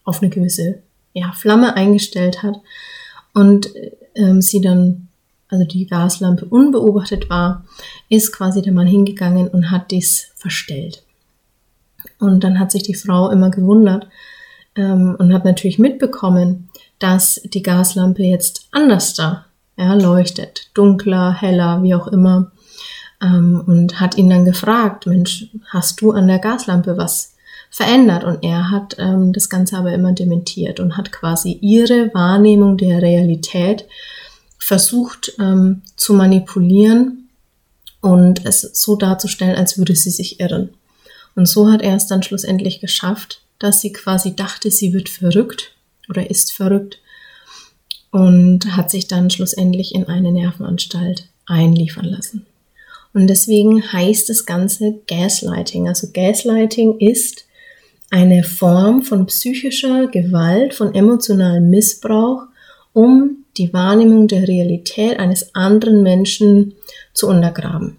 auf 0.05 0.23
eine 0.23 0.31
gewisse 0.31 0.83
ja, 1.13 1.33
Flamme 1.33 1.77
eingestellt 1.77 2.43
hat 2.43 2.57
und 3.35 3.69
ähm, 4.15 4.41
sie 4.41 4.61
dann, 4.61 5.09
also 5.49 5.65
die 5.65 5.87
Gaslampe 5.87 6.45
unbeobachtet 6.45 7.31
war, 7.31 7.65
ist 8.09 8.33
quasi 8.33 8.63
der 8.63 8.73
Mann 8.73 8.87
hingegangen 8.87 9.49
und 9.49 9.71
hat 9.71 9.91
dies 9.91 10.31
verstellt. 10.35 11.03
Und 12.19 12.43
dann 12.45 12.59
hat 12.59 12.73
sich 12.73 12.83
die 12.83 12.95
Frau 12.95 13.31
immer 13.31 13.51
gewundert 13.51 14.09
ähm, 14.77 15.15
und 15.19 15.33
hat 15.33 15.45
natürlich 15.45 15.79
mitbekommen, 15.79 16.69
dass 16.99 17.41
die 17.45 17.63
Gaslampe 17.63 18.23
jetzt 18.23 18.69
anders 18.73 19.15
da 19.15 19.47
ja, 19.77 19.95
leuchtet, 19.95 20.71
dunkler, 20.75 21.33
heller, 21.33 21.83
wie 21.83 21.95
auch 21.95 22.09
immer. 22.09 22.51
Ähm, 23.23 23.63
und 23.67 24.01
hat 24.01 24.17
ihn 24.17 24.31
dann 24.31 24.45
gefragt, 24.45 25.07
Mensch, 25.07 25.47
hast 25.67 26.01
du 26.01 26.13
an 26.13 26.29
der 26.29 26.39
Gaslampe 26.39 26.97
was 26.97 27.35
verändert? 27.71 28.25
Und 28.25 28.43
er 28.43 28.71
hat 28.71 28.97
ähm, 28.99 29.33
das 29.33 29.49
Ganze 29.49 29.77
aber 29.77 29.93
immer 29.93 30.13
dementiert 30.13 30.81
und 30.81 30.97
hat 30.97 31.13
quasi 31.13 31.59
ihre 31.61 32.13
Wahrnehmung 32.15 32.77
der 32.77 33.03
Realität 33.03 33.87
versucht 34.59 35.33
ähm, 35.39 35.83
zu 35.97 36.15
manipulieren 36.15 37.29
und 38.01 38.45
es 38.45 38.61
so 38.61 38.97
darzustellen, 38.97 39.57
als 39.57 39.79
würde 39.79 39.95
sie 39.97 40.11
sich 40.11 40.41
irren. 40.41 40.71
Und 41.35 41.47
so 41.47 41.71
hat 41.71 41.83
er 41.83 41.97
es 41.97 42.07
dann 42.07 42.23
schlussendlich 42.23 42.81
geschafft, 42.81 43.43
dass 43.59 43.81
sie 43.81 43.93
quasi 43.93 44.35
dachte, 44.35 44.71
sie 44.71 44.93
wird 44.93 45.09
verrückt 45.09 45.73
oder 46.09 46.31
ist 46.31 46.53
verrückt 46.53 47.01
und 48.11 48.77
hat 48.77 48.91
sich 48.91 49.07
dann 49.07 49.31
schlussendlich 49.31 49.95
in 49.95 50.05
eine 50.05 50.33
Nervenanstalt 50.33 51.29
einliefern 51.47 52.05
lassen. 52.05 52.47
Und 53.15 53.27
deswegen 53.27 53.93
heißt 53.93 54.29
das 54.29 54.47
Ganze 54.47 55.01
Gaslighting. 55.07 55.89
Also 55.89 56.09
Gaslighting 56.13 56.99
ist 56.99 57.45
eine 58.11 58.43
Form 58.43 59.03
von 59.03 59.27
psychischer 59.27 60.07
Gewalt, 60.07 60.75
von 60.75 60.95
emotionalem 60.95 61.71
Missbrauch, 61.71 62.45
um 62.93 63.45
die 63.57 63.73
Wahrnehmung 63.73 64.29
der 64.29 64.47
Realität 64.47 65.19
eines 65.19 65.55
anderen 65.55 66.03
Menschen 66.03 66.75
zu 67.13 67.29
untergraben. 67.29 67.97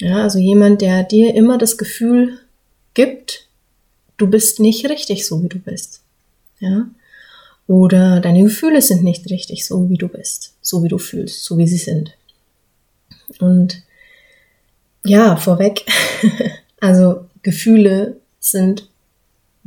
Ja, 0.00 0.22
also 0.22 0.38
jemand, 0.38 0.80
der 0.80 1.04
dir 1.04 1.34
immer 1.34 1.58
das 1.58 1.76
Gefühl 1.76 2.38
gibt, 2.94 3.46
du 4.16 4.28
bist 4.28 4.60
nicht 4.60 4.88
richtig 4.88 5.26
so, 5.26 5.42
wie 5.42 5.48
du 5.48 5.58
bist. 5.58 6.02
Ja? 6.60 6.88
Oder 7.66 8.20
deine 8.20 8.44
Gefühle 8.44 8.80
sind 8.80 9.04
nicht 9.04 9.30
richtig 9.30 9.66
so, 9.66 9.90
wie 9.90 9.98
du 9.98 10.08
bist, 10.08 10.54
so 10.62 10.82
wie 10.82 10.88
du 10.88 10.98
fühlst, 10.98 11.44
so 11.44 11.58
wie 11.58 11.66
sie 11.66 11.76
sind. 11.76 12.16
Und 13.38 13.82
ja, 15.04 15.36
vorweg, 15.36 15.84
also 16.80 17.26
Gefühle 17.42 18.20
sind, 18.40 18.87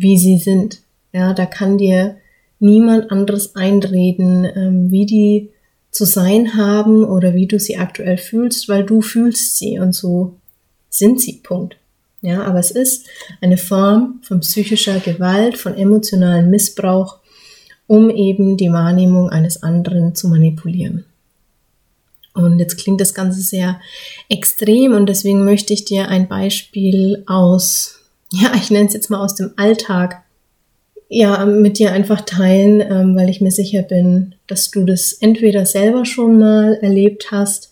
wie 0.02 0.18
sie 0.18 0.38
sind. 0.38 0.82
Ja, 1.14 1.34
da 1.34 1.46
kann 1.46 1.78
dir 1.78 2.18
niemand 2.60 3.12
anderes 3.12 3.56
einreden, 3.56 4.46
ähm, 4.46 4.92
wie 4.92 5.06
die 5.06 5.50
zu 5.92 6.06
sein 6.06 6.56
haben 6.56 7.04
oder 7.04 7.34
wie 7.34 7.48
du 7.48 7.60
sie 7.60 7.78
aktuell 7.78 8.18
fühlst, 8.18 8.70
weil 8.70 8.86
du 8.86 9.02
fühlst 9.02 9.58
sie 9.58 9.80
und 9.80 9.94
so 9.94 10.36
sind 10.90 11.20
sie. 11.20 11.42
Punkt. 11.44 11.76
Ja, 12.22 12.44
aber 12.44 12.60
es 12.60 12.72
ist 12.72 13.08
eine 13.42 13.58
Form 13.58 14.20
von 14.22 14.42
psychischer 14.42 15.00
Gewalt, 15.00 15.58
von 15.58 15.76
emotionalen 15.76 16.50
Missbrauch, 16.50 17.18
um 17.88 18.10
eben 18.10 18.58
die 18.58 18.72
Wahrnehmung 18.72 19.30
eines 19.30 19.64
anderen 19.64 20.14
zu 20.16 20.28
manipulieren. 20.30 21.06
Und 22.34 22.60
jetzt 22.60 22.78
klingt 22.78 23.02
das 23.02 23.14
Ganze 23.14 23.42
sehr 23.42 23.82
extrem 24.30 24.94
und 24.94 25.08
deswegen 25.08 25.44
möchte 25.44 25.74
ich 25.74 25.84
dir 25.84 26.08
ein 26.08 26.30
Beispiel 26.30 27.24
aus, 27.28 28.01
ja, 28.32 28.54
ich 28.56 28.72
nenne 28.72 28.88
es 28.88 28.94
jetzt 28.94 29.10
mal 29.10 29.24
aus 29.24 29.36
dem 29.36 29.52
Alltag 29.58 30.24
ja, 31.14 31.46
mit 31.46 31.78
dir 31.78 31.92
einfach 31.92 32.22
teilen, 32.22 32.80
ähm, 32.80 33.18
weil 33.18 33.30
ich 33.30 33.42
mir 33.42 33.52
sicher 33.52 33.82
bin, 33.82 34.34
dass 34.48 34.72
du 34.72 34.86
das 34.86 35.12
entweder 35.12 35.66
selber 35.66 36.06
schon 36.06 36.40
mal 36.40 36.76
erlebt 36.76 37.32
hast 37.32 37.70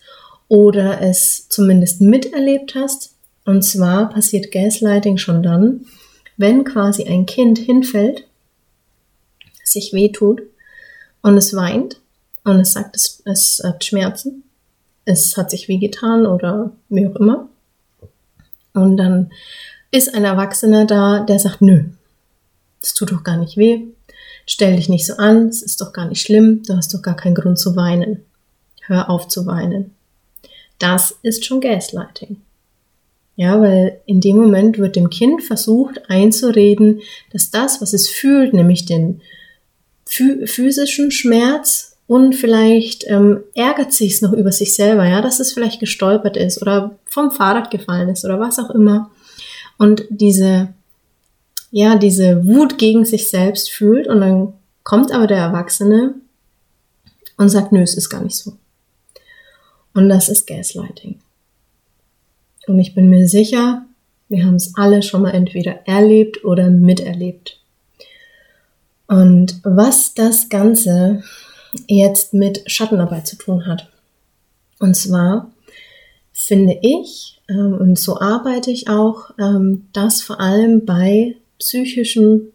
oder 0.48 1.00
es 1.00 1.48
zumindest 1.48 2.02
miterlebt 2.02 2.74
hast. 2.74 3.14
Und 3.46 3.62
zwar 3.62 4.10
passiert 4.10 4.52
Gaslighting 4.52 5.16
schon 5.16 5.42
dann, 5.42 5.86
wenn 6.36 6.64
quasi 6.64 7.04
ein 7.04 7.24
Kind 7.24 7.58
hinfällt, 7.58 8.26
sich 9.64 9.94
wehtut 9.94 10.42
und 11.22 11.38
es 11.38 11.56
weint 11.56 11.98
und 12.44 12.60
es 12.60 12.72
sagt, 12.72 12.94
es, 12.94 13.22
es 13.24 13.62
hat 13.64 13.82
Schmerzen, 13.84 14.42
es 15.06 15.38
hat 15.38 15.50
sich 15.50 15.66
wehgetan 15.66 16.26
oder 16.26 16.72
wie 16.90 17.06
auch 17.06 17.16
immer. 17.16 17.48
Und 18.74 18.98
dann 18.98 19.30
ist 19.90 20.14
ein 20.14 20.24
Erwachsener 20.24 20.84
da, 20.86 21.20
der 21.20 21.38
sagt, 21.38 21.62
nö, 21.62 21.84
es 22.82 22.94
tut 22.94 23.12
doch 23.12 23.24
gar 23.24 23.36
nicht 23.36 23.56
weh. 23.56 23.82
Stell 24.46 24.76
dich 24.76 24.88
nicht 24.88 25.06
so 25.06 25.14
an, 25.14 25.48
es 25.48 25.62
ist 25.62 25.80
doch 25.80 25.92
gar 25.92 26.06
nicht 26.06 26.22
schlimm, 26.22 26.62
du 26.64 26.76
hast 26.76 26.92
doch 26.94 27.02
gar 27.02 27.16
keinen 27.16 27.34
Grund 27.34 27.58
zu 27.58 27.76
weinen. 27.76 28.24
Hör 28.82 29.10
auf 29.10 29.28
zu 29.28 29.46
weinen. 29.46 29.94
Das 30.78 31.16
ist 31.22 31.44
schon 31.44 31.60
Gaslighting. 31.60 32.38
Ja, 33.36 33.60
weil 33.60 34.00
in 34.06 34.20
dem 34.20 34.36
Moment 34.36 34.78
wird 34.78 34.96
dem 34.96 35.08
Kind 35.08 35.42
versucht 35.42 36.10
einzureden, 36.10 37.00
dass 37.32 37.50
das, 37.50 37.80
was 37.80 37.92
es 37.92 38.08
fühlt, 38.08 38.52
nämlich 38.52 38.86
den 38.86 39.20
physischen 40.04 41.10
Schmerz 41.10 41.96
und 42.06 42.34
vielleicht 42.34 43.04
ähm, 43.06 43.44
ärgert 43.54 43.92
sich 43.92 44.14
es 44.14 44.22
noch 44.22 44.32
über 44.32 44.50
sich 44.50 44.74
selber, 44.74 45.06
ja, 45.06 45.22
dass 45.22 45.38
es 45.38 45.52
vielleicht 45.52 45.78
gestolpert 45.78 46.36
ist 46.36 46.60
oder 46.60 46.98
vom 47.04 47.30
Fahrrad 47.30 47.70
gefallen 47.70 48.08
ist 48.08 48.24
oder 48.24 48.40
was 48.40 48.58
auch 48.58 48.70
immer. 48.70 49.10
Und 49.80 50.04
diese 50.10 50.68
ja, 51.70 51.96
diese 51.96 52.44
Wut 52.44 52.78
gegen 52.78 53.04
sich 53.04 53.30
selbst 53.30 53.70
fühlt 53.70 54.08
und 54.08 54.20
dann 54.20 54.52
kommt 54.82 55.12
aber 55.12 55.26
der 55.26 55.38
Erwachsene 55.38 56.14
und 57.36 57.48
sagt, 57.48 57.72
nö, 57.72 57.80
es 57.80 57.94
ist 57.94 58.10
gar 58.10 58.22
nicht 58.22 58.36
so. 58.36 58.54
Und 59.94 60.08
das 60.08 60.28
ist 60.28 60.46
Gaslighting. 60.46 61.20
Und 62.66 62.78
ich 62.78 62.94
bin 62.94 63.08
mir 63.08 63.26
sicher, 63.28 63.84
wir 64.28 64.44
haben 64.44 64.56
es 64.56 64.76
alle 64.76 65.02
schon 65.02 65.22
mal 65.22 65.30
entweder 65.30 65.86
erlebt 65.86 66.44
oder 66.44 66.70
miterlebt. 66.70 67.60
Und 69.06 69.60
was 69.64 70.14
das 70.14 70.48
Ganze 70.48 71.22
jetzt 71.86 72.34
mit 72.34 72.62
Schattenarbeit 72.66 73.26
zu 73.26 73.36
tun 73.36 73.66
hat. 73.66 73.88
Und 74.78 74.94
zwar 74.94 75.50
finde 76.46 76.78
ich, 76.80 77.40
ähm, 77.48 77.74
und 77.78 77.98
so 77.98 78.18
arbeite 78.18 78.70
ich 78.70 78.88
auch, 78.88 79.30
ähm, 79.38 79.86
dass 79.92 80.22
vor 80.22 80.40
allem 80.40 80.86
bei 80.86 81.36
psychischen 81.58 82.52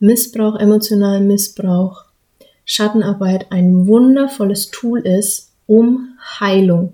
Missbrauch, 0.00 0.56
emotionalen 0.58 1.26
Missbrauch, 1.26 2.04
Schattenarbeit 2.64 3.50
ein 3.50 3.86
wundervolles 3.86 4.70
Tool 4.70 5.00
ist, 5.00 5.50
um 5.66 6.16
Heilung 6.40 6.92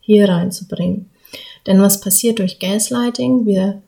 hier 0.00 0.28
reinzubringen. 0.28 1.10
Denn 1.66 1.80
was 1.80 2.00
passiert 2.00 2.38
durch 2.38 2.58
Gaslighting? 2.58 3.46
Wir, 3.46 3.82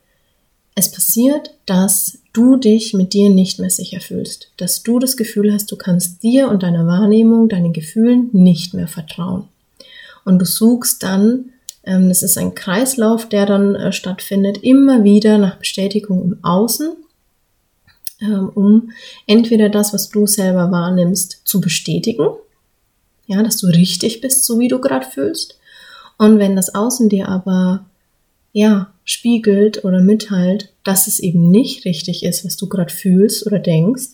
es 0.74 0.90
passiert, 0.90 1.54
dass 1.66 2.18
du 2.32 2.56
dich 2.56 2.94
mit 2.94 3.14
dir 3.14 3.30
nicht 3.30 3.58
mehr 3.58 3.70
sicher 3.70 4.00
fühlst, 4.00 4.52
dass 4.56 4.82
du 4.82 4.98
das 4.98 5.16
Gefühl 5.16 5.52
hast, 5.52 5.70
du 5.70 5.76
kannst 5.76 6.22
dir 6.22 6.48
und 6.48 6.62
deiner 6.62 6.86
Wahrnehmung, 6.86 7.48
deinen 7.48 7.72
Gefühlen 7.72 8.30
nicht 8.32 8.74
mehr 8.74 8.88
vertrauen. 8.88 9.48
Und 10.24 10.38
du 10.38 10.44
suchst 10.44 11.02
dann, 11.02 11.52
das 11.82 12.22
ist 12.22 12.38
ein 12.38 12.54
Kreislauf, 12.54 13.28
der 13.28 13.46
dann 13.46 13.74
äh, 13.74 13.92
stattfindet, 13.92 14.58
immer 14.62 15.04
wieder 15.04 15.38
nach 15.38 15.56
Bestätigung 15.56 16.22
im 16.22 16.44
Außen, 16.44 16.92
ähm, 18.20 18.48
um 18.54 18.92
entweder 19.26 19.68
das, 19.68 19.92
was 19.92 20.08
du 20.10 20.26
selber 20.26 20.70
wahrnimmst, 20.70 21.40
zu 21.44 21.60
bestätigen, 21.60 22.28
ja, 23.26 23.42
dass 23.42 23.56
du 23.56 23.66
richtig 23.66 24.20
bist, 24.20 24.44
so 24.44 24.58
wie 24.58 24.68
du 24.68 24.80
gerade 24.80 25.06
fühlst. 25.06 25.58
Und 26.18 26.38
wenn 26.38 26.54
das 26.54 26.74
Außen 26.74 27.08
dir 27.08 27.28
aber 27.28 27.84
ja 28.52 28.92
spiegelt 29.04 29.84
oder 29.84 30.00
mitteilt, 30.00 30.72
dass 30.84 31.08
es 31.08 31.18
eben 31.18 31.50
nicht 31.50 31.84
richtig 31.84 32.22
ist, 32.22 32.44
was 32.44 32.56
du 32.56 32.68
gerade 32.68 32.92
fühlst 32.92 33.46
oder 33.46 33.58
denkst, 33.58 34.10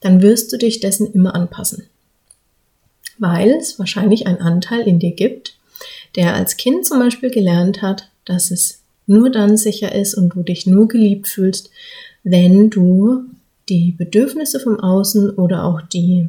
dann 0.00 0.22
wirst 0.22 0.52
du 0.52 0.58
dich 0.58 0.80
dessen 0.80 1.12
immer 1.12 1.34
anpassen. 1.34 1.86
Weil 3.18 3.50
es 3.50 3.78
wahrscheinlich 3.78 4.26
einen 4.26 4.38
Anteil 4.38 4.82
in 4.82 4.98
dir 4.98 5.12
gibt, 5.12 5.56
der 6.16 6.34
als 6.34 6.56
Kind 6.56 6.86
zum 6.86 6.98
Beispiel 6.98 7.30
gelernt 7.30 7.82
hat, 7.82 8.10
dass 8.24 8.50
es 8.50 8.80
nur 9.06 9.30
dann 9.30 9.56
sicher 9.56 9.94
ist 9.94 10.14
und 10.14 10.34
du 10.34 10.42
dich 10.42 10.66
nur 10.66 10.88
geliebt 10.88 11.28
fühlst, 11.28 11.70
wenn 12.22 12.70
du 12.70 13.24
die 13.68 13.92
Bedürfnisse 13.92 14.60
vom 14.60 14.78
Außen 14.78 15.30
oder 15.30 15.64
auch 15.64 15.80
die, 15.82 16.28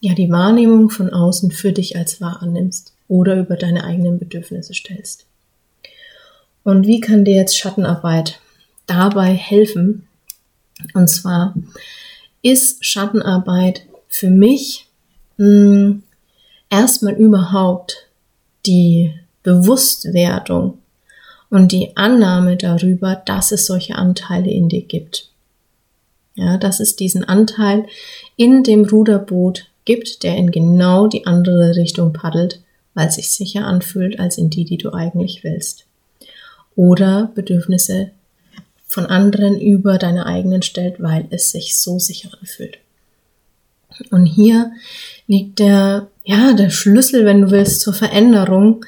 ja, 0.00 0.14
die 0.14 0.30
Wahrnehmung 0.30 0.90
von 0.90 1.10
außen 1.10 1.50
für 1.50 1.72
dich 1.72 1.96
als 1.96 2.20
wahr 2.20 2.42
annimmst 2.42 2.92
oder 3.08 3.36
über 3.36 3.56
deine 3.56 3.84
eigenen 3.84 4.18
Bedürfnisse 4.18 4.74
stellst. 4.74 5.26
Und 6.64 6.86
wie 6.86 7.00
kann 7.00 7.24
dir 7.24 7.36
jetzt 7.36 7.56
Schattenarbeit 7.56 8.40
dabei 8.86 9.32
helfen? 9.32 10.06
Und 10.94 11.08
zwar 11.08 11.54
ist 12.42 12.84
Schattenarbeit 12.84 13.82
für 14.08 14.30
mich 14.30 14.86
mh, 15.36 15.46
hm, 15.46 16.02
erstmal 16.70 17.14
überhaupt 17.14 18.07
die 18.68 19.14
Bewusstwerdung 19.42 20.78
und 21.50 21.72
die 21.72 21.96
Annahme 21.96 22.56
darüber, 22.56 23.16
dass 23.24 23.50
es 23.50 23.66
solche 23.66 23.96
Anteile 23.96 24.50
in 24.50 24.68
dir 24.68 24.82
gibt. 24.82 25.30
Ja, 26.34 26.56
dass 26.58 26.78
es 26.78 26.94
diesen 26.94 27.24
Anteil 27.24 27.86
in 28.36 28.62
dem 28.62 28.84
Ruderboot 28.84 29.66
gibt, 29.84 30.22
der 30.22 30.36
in 30.36 30.52
genau 30.52 31.08
die 31.08 31.26
andere 31.26 31.74
Richtung 31.74 32.12
paddelt, 32.12 32.60
weil 32.94 33.08
es 33.08 33.14
sich 33.14 33.32
sicher 33.32 33.66
anfühlt 33.66 34.20
als 34.20 34.38
in 34.38 34.50
die, 34.50 34.64
die 34.64 34.78
du 34.78 34.92
eigentlich 34.92 35.42
willst. 35.42 35.86
Oder 36.76 37.32
Bedürfnisse 37.34 38.10
von 38.86 39.06
anderen 39.06 39.60
über 39.60 39.98
deine 39.98 40.26
eigenen 40.26 40.62
stellt, 40.62 41.00
weil 41.02 41.26
es 41.30 41.50
sich 41.50 41.76
so 41.76 41.98
sicher 41.98 42.30
anfühlt. 42.38 42.78
Und 44.10 44.26
hier 44.26 44.72
liegt 45.26 45.58
der, 45.58 46.08
ja, 46.24 46.52
der 46.52 46.70
Schlüssel, 46.70 47.24
wenn 47.24 47.42
du 47.42 47.50
willst, 47.50 47.80
zur 47.80 47.94
Veränderung. 47.94 48.84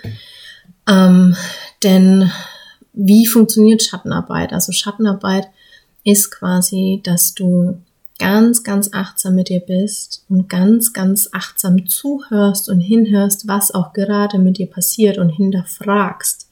Ähm, 0.88 1.36
denn 1.82 2.30
wie 2.92 3.26
funktioniert 3.26 3.82
Schattenarbeit? 3.82 4.52
Also 4.52 4.72
Schattenarbeit 4.72 5.48
ist 6.04 6.30
quasi, 6.30 7.00
dass 7.02 7.34
du 7.34 7.78
ganz, 8.18 8.62
ganz 8.62 8.90
achtsam 8.92 9.34
mit 9.34 9.48
dir 9.48 9.60
bist 9.60 10.24
und 10.28 10.48
ganz, 10.48 10.92
ganz 10.92 11.30
achtsam 11.32 11.88
zuhörst 11.88 12.68
und 12.68 12.80
hinhörst, 12.80 13.48
was 13.48 13.74
auch 13.74 13.92
gerade 13.94 14.38
mit 14.38 14.58
dir 14.58 14.66
passiert 14.66 15.16
und 15.18 15.30
hinterfragst. 15.30 16.48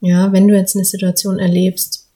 Ja, 0.00 0.32
wenn 0.32 0.46
du 0.46 0.54
jetzt 0.54 0.76
eine 0.76 0.84
Situation 0.84 1.38
erlebst, 1.38 2.06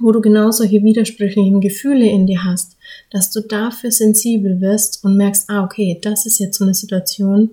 wo 0.00 0.10
du 0.10 0.20
genau 0.20 0.50
solche 0.50 0.82
widersprüchlichen 0.82 1.60
Gefühle 1.60 2.06
in 2.06 2.26
dir 2.26 2.42
hast, 2.42 2.76
dass 3.10 3.30
du 3.30 3.40
dafür 3.40 3.90
sensibel 3.90 4.60
wirst 4.60 5.04
und 5.04 5.16
merkst, 5.16 5.48
ah, 5.48 5.64
okay, 5.64 5.98
das 6.02 6.26
ist 6.26 6.38
jetzt 6.38 6.58
so 6.58 6.64
eine 6.64 6.74
Situation 6.74 7.50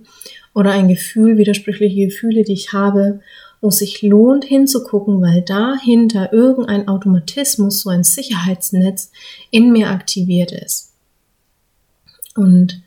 oder 0.53 0.71
ein 0.71 0.87
Gefühl, 0.87 1.37
widersprüchliche 1.37 2.07
Gefühle, 2.07 2.43
die 2.43 2.53
ich 2.53 2.73
habe, 2.73 3.21
wo 3.61 3.69
es 3.69 3.77
sich 3.77 4.01
lohnt 4.01 4.45
hinzugucken, 4.45 5.21
weil 5.21 5.41
dahinter 5.41 6.31
irgendein 6.33 6.87
Automatismus, 6.87 7.81
so 7.81 7.89
ein 7.89 8.03
Sicherheitsnetz 8.03 9.11
in 9.51 9.71
mir 9.71 9.89
aktiviert 9.89 10.51
ist. 10.51 10.93
Und 12.35 12.81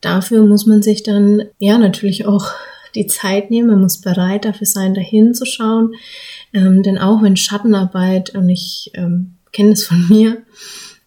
dafür 0.00 0.44
muss 0.44 0.66
man 0.66 0.82
sich 0.82 1.02
dann, 1.02 1.44
ja, 1.58 1.78
natürlich 1.78 2.26
auch 2.26 2.52
die 2.94 3.06
Zeit 3.06 3.50
nehmen, 3.50 3.68
man 3.68 3.80
muss 3.80 4.00
bereit 4.00 4.44
dafür 4.44 4.66
sein, 4.66 4.94
dahin 4.94 5.34
zu 5.34 5.46
schauen. 5.46 5.94
Ähm, 6.52 6.82
denn 6.82 6.98
auch 6.98 7.22
wenn 7.22 7.36
Schattenarbeit, 7.36 8.34
und 8.34 8.48
ich 8.48 8.90
ähm, 8.94 9.34
kenne 9.52 9.72
es 9.72 9.84
von 9.84 10.06
mir, 10.08 10.42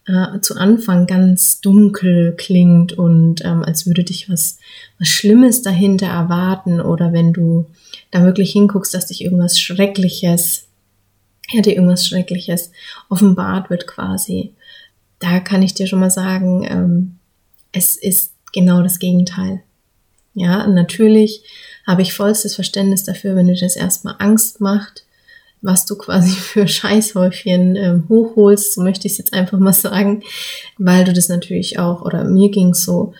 äh, 0.07 0.39
zu 0.39 0.55
Anfang 0.55 1.07
ganz 1.07 1.61
dunkel 1.61 2.35
klingt 2.37 2.93
und 2.93 3.43
ähm, 3.43 3.63
als 3.63 3.87
würde 3.87 4.03
dich 4.03 4.29
was, 4.29 4.57
was 4.99 5.07
Schlimmes 5.07 5.61
dahinter 5.61 6.07
erwarten 6.07 6.79
oder 6.79 7.11
wenn 7.11 7.33
du 7.33 7.65
da 8.11 8.23
wirklich 8.23 8.51
hinguckst, 8.51 8.93
dass 8.93 9.07
dich 9.07 9.23
irgendwas 9.23 9.59
Schreckliches, 9.59 10.67
ja, 11.49 11.61
dir 11.61 11.73
irgendwas 11.73 12.07
Schreckliches 12.07 12.71
offenbart 13.09 13.69
wird 13.69 13.87
quasi. 13.87 14.53
Da 15.19 15.39
kann 15.39 15.63
ich 15.63 15.73
dir 15.73 15.87
schon 15.87 15.99
mal 15.99 16.11
sagen, 16.11 16.65
ähm, 16.69 17.15
es 17.71 17.95
ist 17.95 18.33
genau 18.53 18.81
das 18.81 18.99
Gegenteil. 18.99 19.61
Ja, 20.33 20.67
natürlich 20.67 21.43
habe 21.87 22.01
ich 22.01 22.13
vollstes 22.13 22.55
Verständnis 22.55 23.03
dafür, 23.03 23.35
wenn 23.35 23.47
dir 23.47 23.55
das 23.55 23.75
erstmal 23.75 24.15
Angst 24.19 24.59
macht, 24.59 25.05
was 25.65 25.85
du 25.85 25.95
quasi 25.97 26.29
für 26.35 26.67
Scheißhäufchen 26.67 27.75
ähm, 27.75 28.05
hochholst, 28.07 28.73
so 28.73 28.81
möchte 28.81 29.07
ich 29.07 29.13
es 29.13 29.17
jetzt 29.17 29.33
einfach 29.33 29.59
mal 29.59 29.73
sagen, 29.73 30.23
weil 30.77 31.03
du 31.03 31.13
das 31.13 31.29
natürlich 31.29 31.79
auch, 31.79 32.01
oder 32.03 32.23
mir 32.23 32.49
ging 32.49 32.69
es 32.69 32.83
so, 32.83 33.13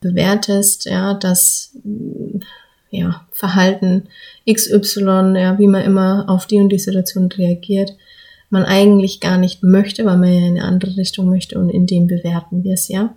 bewertest, 0.00 0.86
ja, 0.86 1.14
dass 1.14 1.76
ja, 2.90 3.26
Verhalten 3.32 4.08
XY, 4.50 5.34
ja, 5.36 5.58
wie 5.58 5.68
man 5.68 5.84
immer 5.84 6.24
auf 6.28 6.46
die 6.46 6.58
und 6.58 6.70
die 6.70 6.78
Situation 6.78 7.30
reagiert, 7.30 7.92
man 8.48 8.64
eigentlich 8.64 9.20
gar 9.20 9.38
nicht 9.38 9.62
möchte, 9.62 10.04
weil 10.04 10.16
man 10.16 10.32
ja 10.32 10.38
in 10.40 10.58
eine 10.58 10.64
andere 10.64 10.96
Richtung 10.96 11.28
möchte 11.28 11.58
und 11.58 11.68
in 11.68 11.86
dem 11.86 12.06
bewerten 12.06 12.64
wir 12.64 12.74
es 12.74 12.88
ja. 12.88 13.14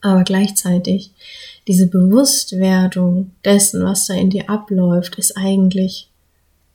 Aber 0.00 0.24
gleichzeitig 0.24 1.12
diese 1.68 1.88
Bewusstwerdung 1.88 3.32
dessen, 3.44 3.84
was 3.84 4.06
da 4.06 4.14
in 4.14 4.30
dir 4.30 4.48
abläuft, 4.48 5.16
ist 5.16 5.36
eigentlich, 5.36 6.09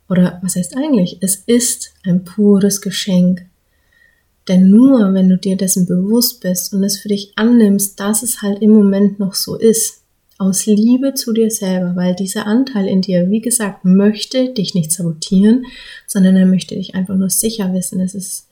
oder 0.09 0.39
was 0.43 0.55
heißt 0.55 0.75
eigentlich, 0.77 1.17
es 1.21 1.35
ist 1.35 1.93
ein 2.03 2.23
pures 2.23 2.81
Geschenk. 2.81 3.45
Denn 4.47 4.69
nur 4.69 5.13
wenn 5.13 5.29
du 5.29 5.37
dir 5.37 5.57
dessen 5.57 5.87
bewusst 5.87 6.41
bist 6.41 6.73
und 6.73 6.83
es 6.83 6.99
für 6.99 7.07
dich 7.07 7.33
annimmst, 7.35 7.99
dass 7.99 8.21
es 8.21 8.41
halt 8.41 8.61
im 8.61 8.71
Moment 8.71 9.19
noch 9.19 9.33
so 9.33 9.55
ist, 9.55 10.01
aus 10.37 10.65
Liebe 10.65 11.13
zu 11.13 11.33
dir 11.33 11.49
selber, 11.49 11.95
weil 11.95 12.13
dieser 12.13 12.45
Anteil 12.45 12.87
in 12.87 13.01
dir, 13.01 13.29
wie 13.29 13.39
gesagt, 13.39 13.85
möchte 13.85 14.53
dich 14.53 14.75
nicht 14.75 14.91
sabotieren, 14.91 15.65
sondern 16.07 16.35
er 16.35 16.45
möchte 16.45 16.75
dich 16.75 16.93
einfach 16.93 17.15
nur 17.15 17.29
sicher 17.29 17.73
wissen. 17.73 18.01
Es 18.01 18.13
ist 18.13 18.47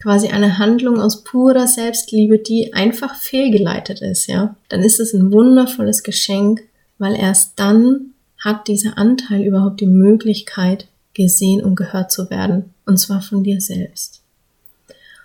quasi 0.00 0.28
eine 0.28 0.58
Handlung 0.58 1.00
aus 1.00 1.24
purer 1.24 1.66
Selbstliebe, 1.66 2.38
die 2.38 2.72
einfach 2.72 3.14
fehlgeleitet 3.14 4.00
ist, 4.00 4.26
ja, 4.26 4.56
dann 4.68 4.82
ist 4.82 5.00
es 5.00 5.12
ein 5.12 5.32
wundervolles 5.32 6.02
Geschenk, 6.02 6.62
weil 6.98 7.14
erst 7.14 7.52
dann 7.56 8.14
hat 8.42 8.68
dieser 8.68 8.98
Anteil 8.98 9.42
überhaupt 9.42 9.80
die 9.80 9.86
Möglichkeit, 9.86 10.86
gesehen 11.14 11.62
und 11.62 11.74
gehört 11.74 12.12
zu 12.12 12.30
werden, 12.30 12.72
und 12.86 12.98
zwar 12.98 13.20
von 13.20 13.42
dir 13.42 13.60
selbst. 13.60 14.22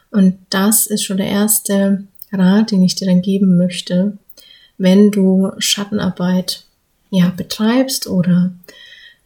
Und 0.10 0.38
das 0.50 0.88
ist 0.88 1.04
schon 1.04 1.18
der 1.18 1.28
erste 1.28 2.04
Rat, 2.32 2.72
den 2.72 2.84
ich 2.84 2.96
dir 2.96 3.08
dann 3.08 3.22
geben 3.22 3.58
möchte, 3.58 4.18
wenn 4.78 5.12
du 5.12 5.52
Schattenarbeit 5.60 6.66
ja 7.12 7.32
betreibst 7.36 8.08
oder 8.08 8.52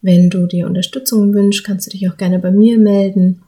wenn 0.02 0.30
du 0.30 0.45
dir 0.45 0.67
Unterstützung 0.67 1.34
wünschst, 1.34 1.63
kannst 1.63 1.88
du 1.88 1.91
dich 1.91 2.10
auch 2.10 2.17
gerne 2.17 2.39
bei 2.39 2.52
mir 2.52 2.78
melden. 2.78 3.41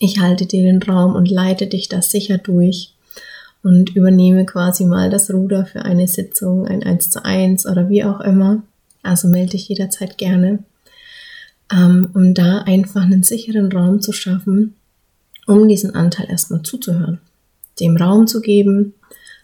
Ich 0.00 0.18
halte 0.18 0.46
dir 0.46 0.62
den 0.62 0.82
Raum 0.82 1.14
und 1.14 1.30
leite 1.30 1.66
dich 1.66 1.88
da 1.88 2.02
sicher 2.02 2.38
durch 2.38 2.94
und 3.62 3.94
übernehme 3.94 4.44
quasi 4.46 4.84
mal 4.84 5.10
das 5.10 5.32
Ruder 5.32 5.66
für 5.66 5.82
eine 5.82 6.08
Sitzung, 6.08 6.66
ein 6.66 6.82
1 6.82 7.10
zu 7.10 7.24
1 7.24 7.66
oder 7.66 7.88
wie 7.88 8.04
auch 8.04 8.20
immer. 8.20 8.62
Also 9.06 9.28
melde 9.28 9.52
dich 9.52 9.68
jederzeit 9.68 10.18
gerne, 10.18 10.60
ähm, 11.72 12.10
um 12.14 12.34
da 12.34 12.58
einfach 12.62 13.02
einen 13.02 13.22
sicheren 13.22 13.72
Raum 13.72 14.00
zu 14.00 14.12
schaffen, 14.12 14.74
um 15.46 15.68
diesen 15.68 15.94
Anteil 15.94 16.28
erstmal 16.28 16.62
zuzuhören, 16.62 17.20
dem 17.80 17.96
Raum 17.96 18.26
zu 18.26 18.40
geben, 18.40 18.94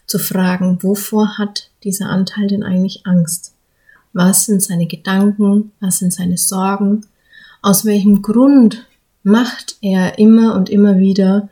zu 0.05 0.19
fragen, 0.19 0.83
wovor 0.83 1.37
hat 1.37 1.69
dieser 1.83 2.07
Anteil 2.09 2.47
denn 2.47 2.63
eigentlich 2.63 3.05
Angst? 3.05 3.53
Was 4.11 4.45
sind 4.45 4.61
seine 4.61 4.85
Gedanken? 4.85 5.71
Was 5.79 5.99
sind 5.99 6.13
seine 6.13 6.37
Sorgen? 6.37 7.05
Aus 7.61 7.85
welchem 7.85 8.21
Grund 8.21 8.85
macht 9.23 9.77
er 9.81 10.19
immer 10.19 10.55
und 10.55 10.69
immer 10.69 10.99
wieder 10.99 11.49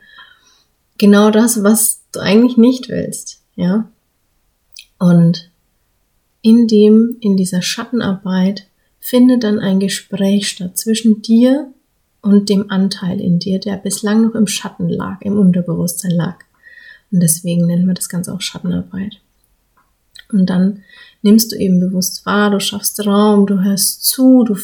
genau 0.98 1.30
das, 1.30 1.62
was 1.64 2.02
du 2.12 2.20
eigentlich 2.20 2.56
nicht 2.56 2.88
willst, 2.88 3.40
ja? 3.56 3.88
Und 4.98 5.50
in 6.42 6.66
dem, 6.66 7.16
in 7.20 7.36
dieser 7.36 7.62
Schattenarbeit 7.62 8.66
findet 8.98 9.44
dann 9.44 9.58
ein 9.58 9.80
Gespräch 9.80 10.48
statt 10.48 10.76
zwischen 10.76 11.22
dir 11.22 11.72
und 12.20 12.48
dem 12.48 12.70
Anteil 12.70 13.20
in 13.20 13.38
dir, 13.38 13.58
der 13.58 13.76
bislang 13.76 14.22
noch 14.22 14.34
im 14.34 14.46
Schatten 14.46 14.88
lag, 14.88 15.22
im 15.22 15.38
Unterbewusstsein 15.38 16.12
lag. 16.12 16.36
Und 17.10 17.20
deswegen 17.20 17.66
nennen 17.66 17.86
wir 17.86 17.94
das 17.94 18.08
Ganze 18.08 18.32
auch 18.32 18.40
Schattenarbeit. 18.40 19.20
Und 20.32 20.48
dann 20.48 20.82
nimmst 21.20 21.52
du 21.52 21.56
eben 21.56 21.78
bewusst 21.78 22.24
wahr, 22.26 22.50
du 22.50 22.58
schaffst 22.58 23.04
Raum, 23.06 23.46
du 23.46 23.62
hörst 23.62 24.04
zu, 24.04 24.44
du, 24.44 24.56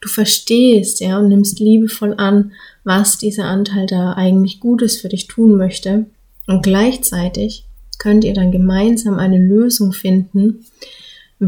du 0.00 0.08
verstehst, 0.08 1.00
ja, 1.00 1.18
und 1.18 1.28
nimmst 1.28 1.60
liebevoll 1.60 2.14
an, 2.16 2.52
was 2.82 3.16
dieser 3.16 3.44
Anteil 3.44 3.86
da 3.86 4.14
eigentlich 4.14 4.60
Gutes 4.60 5.00
für 5.00 5.08
dich 5.08 5.28
tun 5.28 5.56
möchte. 5.56 6.06
Und 6.46 6.62
gleichzeitig 6.62 7.64
könnt 7.98 8.24
ihr 8.24 8.34
dann 8.34 8.50
gemeinsam 8.50 9.18
eine 9.18 9.38
Lösung 9.38 9.92
finden, 9.92 10.66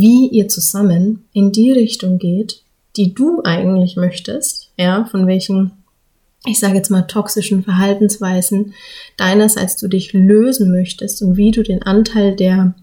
wie 0.00 0.28
ihr 0.28 0.48
zusammen 0.48 1.24
in 1.32 1.52
die 1.52 1.72
Richtung 1.72 2.18
geht, 2.18 2.62
die 2.96 3.14
du 3.14 3.42
eigentlich 3.44 3.96
möchtest, 3.96 4.72
ja, 4.76 5.04
von 5.04 5.26
welchen, 5.26 5.72
ich 6.46 6.58
sage 6.58 6.76
jetzt 6.76 6.90
mal, 6.90 7.02
toxischen 7.02 7.62
Verhaltensweisen 7.62 8.74
deinerseits 9.16 9.76
du 9.76 9.88
dich 9.88 10.12
lösen 10.12 10.70
möchtest 10.70 11.22
und 11.22 11.36
wie 11.36 11.50
du 11.50 11.62
den 11.62 11.82
Anteil, 11.82 12.34
der 12.34 12.74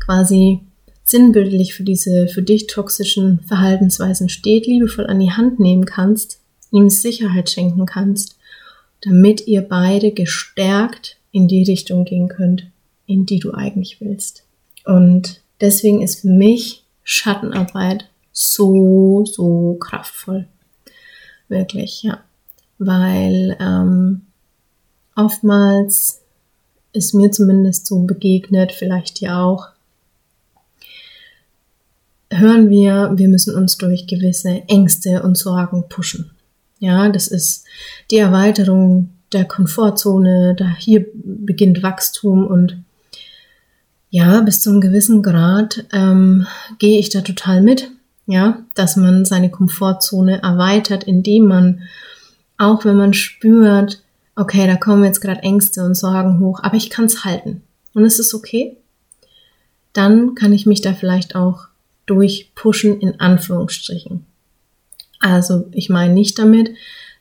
quasi 0.00 0.60
sinnbildlich 1.04 1.74
für 1.74 1.84
diese 1.84 2.28
für 2.28 2.42
dich 2.42 2.66
toxischen 2.66 3.40
Verhaltensweisen 3.40 4.28
steht, 4.28 4.66
liebevoll 4.66 5.06
an 5.06 5.18
die 5.18 5.32
Hand 5.32 5.58
nehmen 5.58 5.86
kannst, 5.86 6.40
ihm 6.70 6.90
Sicherheit 6.90 7.48
schenken 7.48 7.86
kannst, 7.86 8.36
damit 9.02 9.46
ihr 9.46 9.62
beide 9.62 10.12
gestärkt 10.12 11.16
in 11.30 11.48
die 11.48 11.62
Richtung 11.62 12.04
gehen 12.04 12.28
könnt, 12.28 12.66
in 13.06 13.26
die 13.26 13.38
du 13.38 13.52
eigentlich 13.54 14.00
willst. 14.00 14.44
Und 14.84 15.40
deswegen 15.60 16.02
ist 16.02 16.20
für 16.20 16.28
mich 16.28 16.84
Schattenarbeit 17.04 18.08
so, 18.32 19.24
so 19.24 19.74
kraftvoll. 19.80 20.46
Wirklich, 21.48 22.02
ja. 22.02 22.20
Weil 22.78 23.56
ähm, 23.60 24.22
oftmals 25.16 26.20
ist 26.92 27.14
mir 27.14 27.30
zumindest 27.30 27.86
so 27.86 28.00
begegnet, 28.00 28.72
vielleicht 28.72 29.20
dir 29.20 29.36
auch, 29.36 29.68
hören 32.30 32.68
wir, 32.68 33.12
wir 33.16 33.28
müssen 33.28 33.54
uns 33.54 33.78
durch 33.78 34.06
gewisse 34.06 34.62
Ängste 34.68 35.22
und 35.22 35.36
Sorgen 35.36 35.88
pushen. 35.88 36.30
Ja, 36.78 37.08
das 37.08 37.26
ist 37.28 37.64
die 38.10 38.18
Erweiterung 38.18 39.10
der 39.32 39.44
Komfortzone, 39.44 40.54
da 40.54 40.76
hier 40.78 41.06
beginnt 41.14 41.82
Wachstum 41.82 42.46
und 42.46 42.82
ja, 44.10 44.40
bis 44.40 44.60
zu 44.60 44.70
einem 44.70 44.80
gewissen 44.80 45.22
Grad 45.22 45.84
ähm, 45.92 46.46
gehe 46.78 46.98
ich 46.98 47.10
da 47.10 47.20
total 47.20 47.62
mit, 47.62 47.90
ja, 48.26 48.62
dass 48.74 48.96
man 48.96 49.24
seine 49.24 49.50
Komfortzone 49.50 50.42
erweitert, 50.42 51.04
indem 51.04 51.46
man, 51.46 51.82
auch 52.56 52.84
wenn 52.84 52.96
man 52.96 53.14
spürt, 53.14 54.02
okay, 54.34 54.66
da 54.66 54.76
kommen 54.76 55.04
jetzt 55.04 55.20
gerade 55.20 55.42
Ängste 55.42 55.84
und 55.84 55.94
Sorgen 55.94 56.40
hoch, 56.40 56.60
aber 56.62 56.76
ich 56.76 56.90
kann 56.90 57.06
es 57.06 57.24
halten 57.24 57.62
und 57.94 58.04
es 58.04 58.18
ist 58.18 58.34
okay, 58.34 58.76
dann 59.92 60.34
kann 60.34 60.52
ich 60.52 60.64
mich 60.64 60.80
da 60.80 60.94
vielleicht 60.94 61.34
auch 61.34 61.66
durchpushen 62.06 63.00
in 63.00 63.20
Anführungsstrichen. 63.20 64.24
Also 65.20 65.66
ich 65.72 65.90
meine 65.90 66.14
nicht 66.14 66.38
damit, 66.38 66.70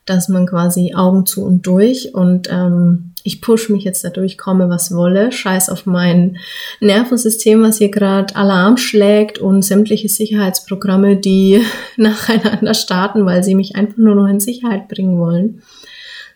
dass 0.08 0.30
man 0.30 0.48
quasi 0.48 0.94
Augen 0.96 1.26
zu 1.26 1.44
und 1.44 1.68
durch 1.68 2.16
und 2.16 2.50
ähm, 2.50 3.14
ich 3.28 3.42
push 3.42 3.68
mich 3.68 3.84
jetzt 3.84 4.06
dadurch, 4.06 4.38
komme 4.38 4.70
was 4.70 4.96
wolle, 4.96 5.34
scheiß 5.34 5.70
auf 5.70 5.86
mein 5.86 6.38
Nervensystem, 6.80 7.62
was 7.62 7.78
hier 7.78 7.92
gerade 7.92 8.34
Alarm 8.38 8.78
schlägt 8.78 9.38
und 9.38 9.64
sämtliche 9.64 10.08
Sicherheitsprogramme, 10.08 11.18
die 11.18 11.62
nacheinander 11.98 12.74
starten, 12.74 13.26
weil 13.26 13.44
sie 13.44 13.54
mich 13.54 13.76
einfach 13.76 13.98
nur 13.98 14.16
noch 14.16 14.28
in 14.28 14.40
Sicherheit 14.40 14.88
bringen 14.88 15.20
wollen. 15.20 15.62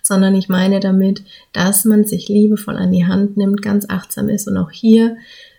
Sondern 0.03 0.35
ich 0.35 0.49
meine 0.49 0.81
damit, 0.81 1.23
dass 1.53 1.85
man 1.85 2.03
sich 2.03 2.27
liebevoll 2.27 2.75
an 2.75 2.91
die 2.91 3.05
Hand 3.05 3.37
nimmt, 3.37 3.61
ganz 3.61 3.85
achtsam 3.87 4.27
ist 4.27 4.49
und 4.49 4.57
auch 4.57 4.71
hier 4.71 5.15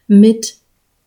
mit 0.06 0.56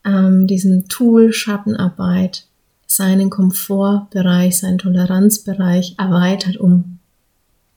ähm, 0.06 0.48
diesem 0.48 0.88
Tool 0.88 1.34
Schattenarbeit 1.34 2.46
seinen 2.88 3.30
Komfortbereich, 3.30 4.58
seinen 4.58 4.80
Toleranzbereich 4.80 5.96
erweitert, 6.00 6.58
um 6.58 6.95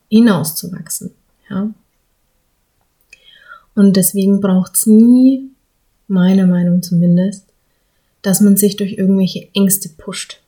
hinauszuwachsen. 0.09 1.11
Ja? 1.49 1.73
Und 3.75 3.95
deswegen 3.95 4.41
braucht 4.41 4.75
es 4.75 4.85
nie, 4.85 5.49
meiner 6.07 6.47
Meinung 6.47 6.81
zumindest, 6.81 7.45
dass 8.21 8.41
man 8.41 8.57
sich 8.57 8.75
durch 8.75 8.93
irgendwelche 8.93 9.47
Ängste 9.53 9.89
pusht. 9.89 10.41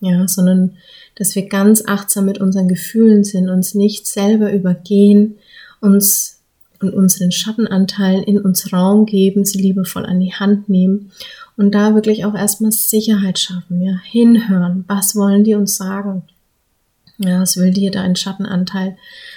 Ja, 0.00 0.28
sondern 0.28 0.76
dass 1.16 1.34
wir 1.34 1.48
ganz 1.48 1.82
achtsam 1.86 2.26
mit 2.26 2.40
unseren 2.40 2.68
Gefühlen 2.68 3.24
sind, 3.24 3.48
uns 3.48 3.74
nicht 3.74 4.06
selber 4.06 4.52
übergehen, 4.52 5.36
uns 5.80 6.38
und 6.80 6.94
unseren 6.94 7.32
Schattenanteilen 7.32 8.22
in 8.22 8.40
uns 8.40 8.72
Raum 8.72 9.06
geben, 9.06 9.44
sie 9.44 9.60
liebevoll 9.60 10.06
an 10.06 10.20
die 10.20 10.32
Hand 10.32 10.68
nehmen 10.68 11.10
und 11.56 11.74
da 11.74 11.94
wirklich 11.94 12.24
auch 12.24 12.34
erstmal 12.34 12.72
Sicherheit 12.72 13.38
schaffen, 13.38 13.82
ja, 13.82 13.98
hinhören, 14.04 14.84
was 14.86 15.16
wollen 15.16 15.42
die 15.42 15.54
uns 15.54 15.76
sagen? 15.76 16.22
Ja, 17.18 17.40
was 17.40 17.56
will 17.56 17.72
dir 17.72 17.90
dein 17.90 18.16
Schattenanteil 18.16 18.96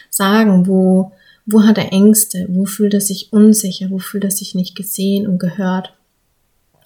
sagen? 0.10 0.68
Wo, 0.68 1.12
wo 1.46 1.64
hat 1.64 1.78
er 1.78 1.92
Ängste? 1.92 2.46
Wo 2.50 2.66
fühlt 2.66 2.94
er 2.94 3.02
sich 3.02 3.34
unsicher? 3.34 3.90
Wo 3.90 3.98
fühlt 3.98 4.24
er 4.24 4.32
sich 4.32 4.56
nicht 4.56 4.76
gesehen 4.76 5.28
und 5.28 5.40
gehört? 5.40 5.94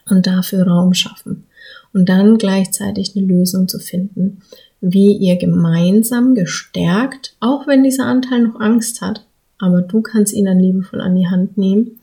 Und 0.09 0.27
dafür 0.27 0.67
Raum 0.67 0.93
schaffen. 0.93 1.45
Und 1.93 2.09
dann 2.09 2.37
gleichzeitig 2.37 3.15
eine 3.15 3.25
Lösung 3.25 3.67
zu 3.67 3.79
finden, 3.79 4.41
wie 4.81 5.13
ihr 5.13 5.37
gemeinsam 5.37 6.35
gestärkt, 6.35 7.35
auch 7.39 7.67
wenn 7.67 7.83
dieser 7.83 8.05
Anteil 8.05 8.41
noch 8.41 8.59
Angst 8.59 9.01
hat, 9.01 9.25
aber 9.57 9.81
du 9.81 10.01
kannst 10.01 10.33
ihn 10.33 10.45
dann 10.45 10.59
liebevoll 10.59 11.01
an 11.01 11.15
die 11.15 11.27
Hand 11.27 11.57
nehmen 11.57 11.99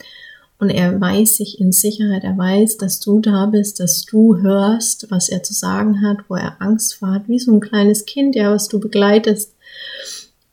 und 0.62 0.70
er 0.70 1.01
weiß 1.01 1.38
sich 1.38 1.59
in 1.59 1.72
Sicherheit, 1.72 2.22
er 2.22 2.38
weiß, 2.38 2.77
dass 2.77 3.01
du 3.01 3.18
da 3.18 3.46
bist, 3.46 3.81
dass 3.81 4.05
du 4.05 4.37
hörst, 4.37 5.11
was 5.11 5.29
er 5.29 5.42
zu 5.42 5.53
sagen 5.53 6.03
hat, 6.03 6.18
wo 6.29 6.37
er 6.37 6.62
Angst 6.62 6.94
vor 6.94 7.11
hat, 7.11 7.27
wie 7.27 7.40
so 7.40 7.53
ein 7.53 7.59
kleines 7.59 8.07
Kind, 8.07 8.37
ja, 8.37 8.48
was 8.48 8.68
du 8.68 8.79
begleitest 8.79 9.57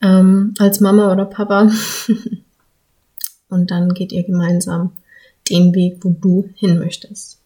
ähm, 0.02 0.56
als 0.58 0.80
Mama 0.80 1.14
oder 1.14 1.26
Papa. 1.26 1.72
und 3.50 3.70
dann 3.70 3.94
geht 3.94 4.12
ihr 4.12 4.24
gemeinsam 4.24 4.94
den 5.48 5.76
Weg, 5.76 5.98
wo 6.02 6.10
du 6.10 6.50
hin 6.56 6.80
möchtest. 6.80 7.38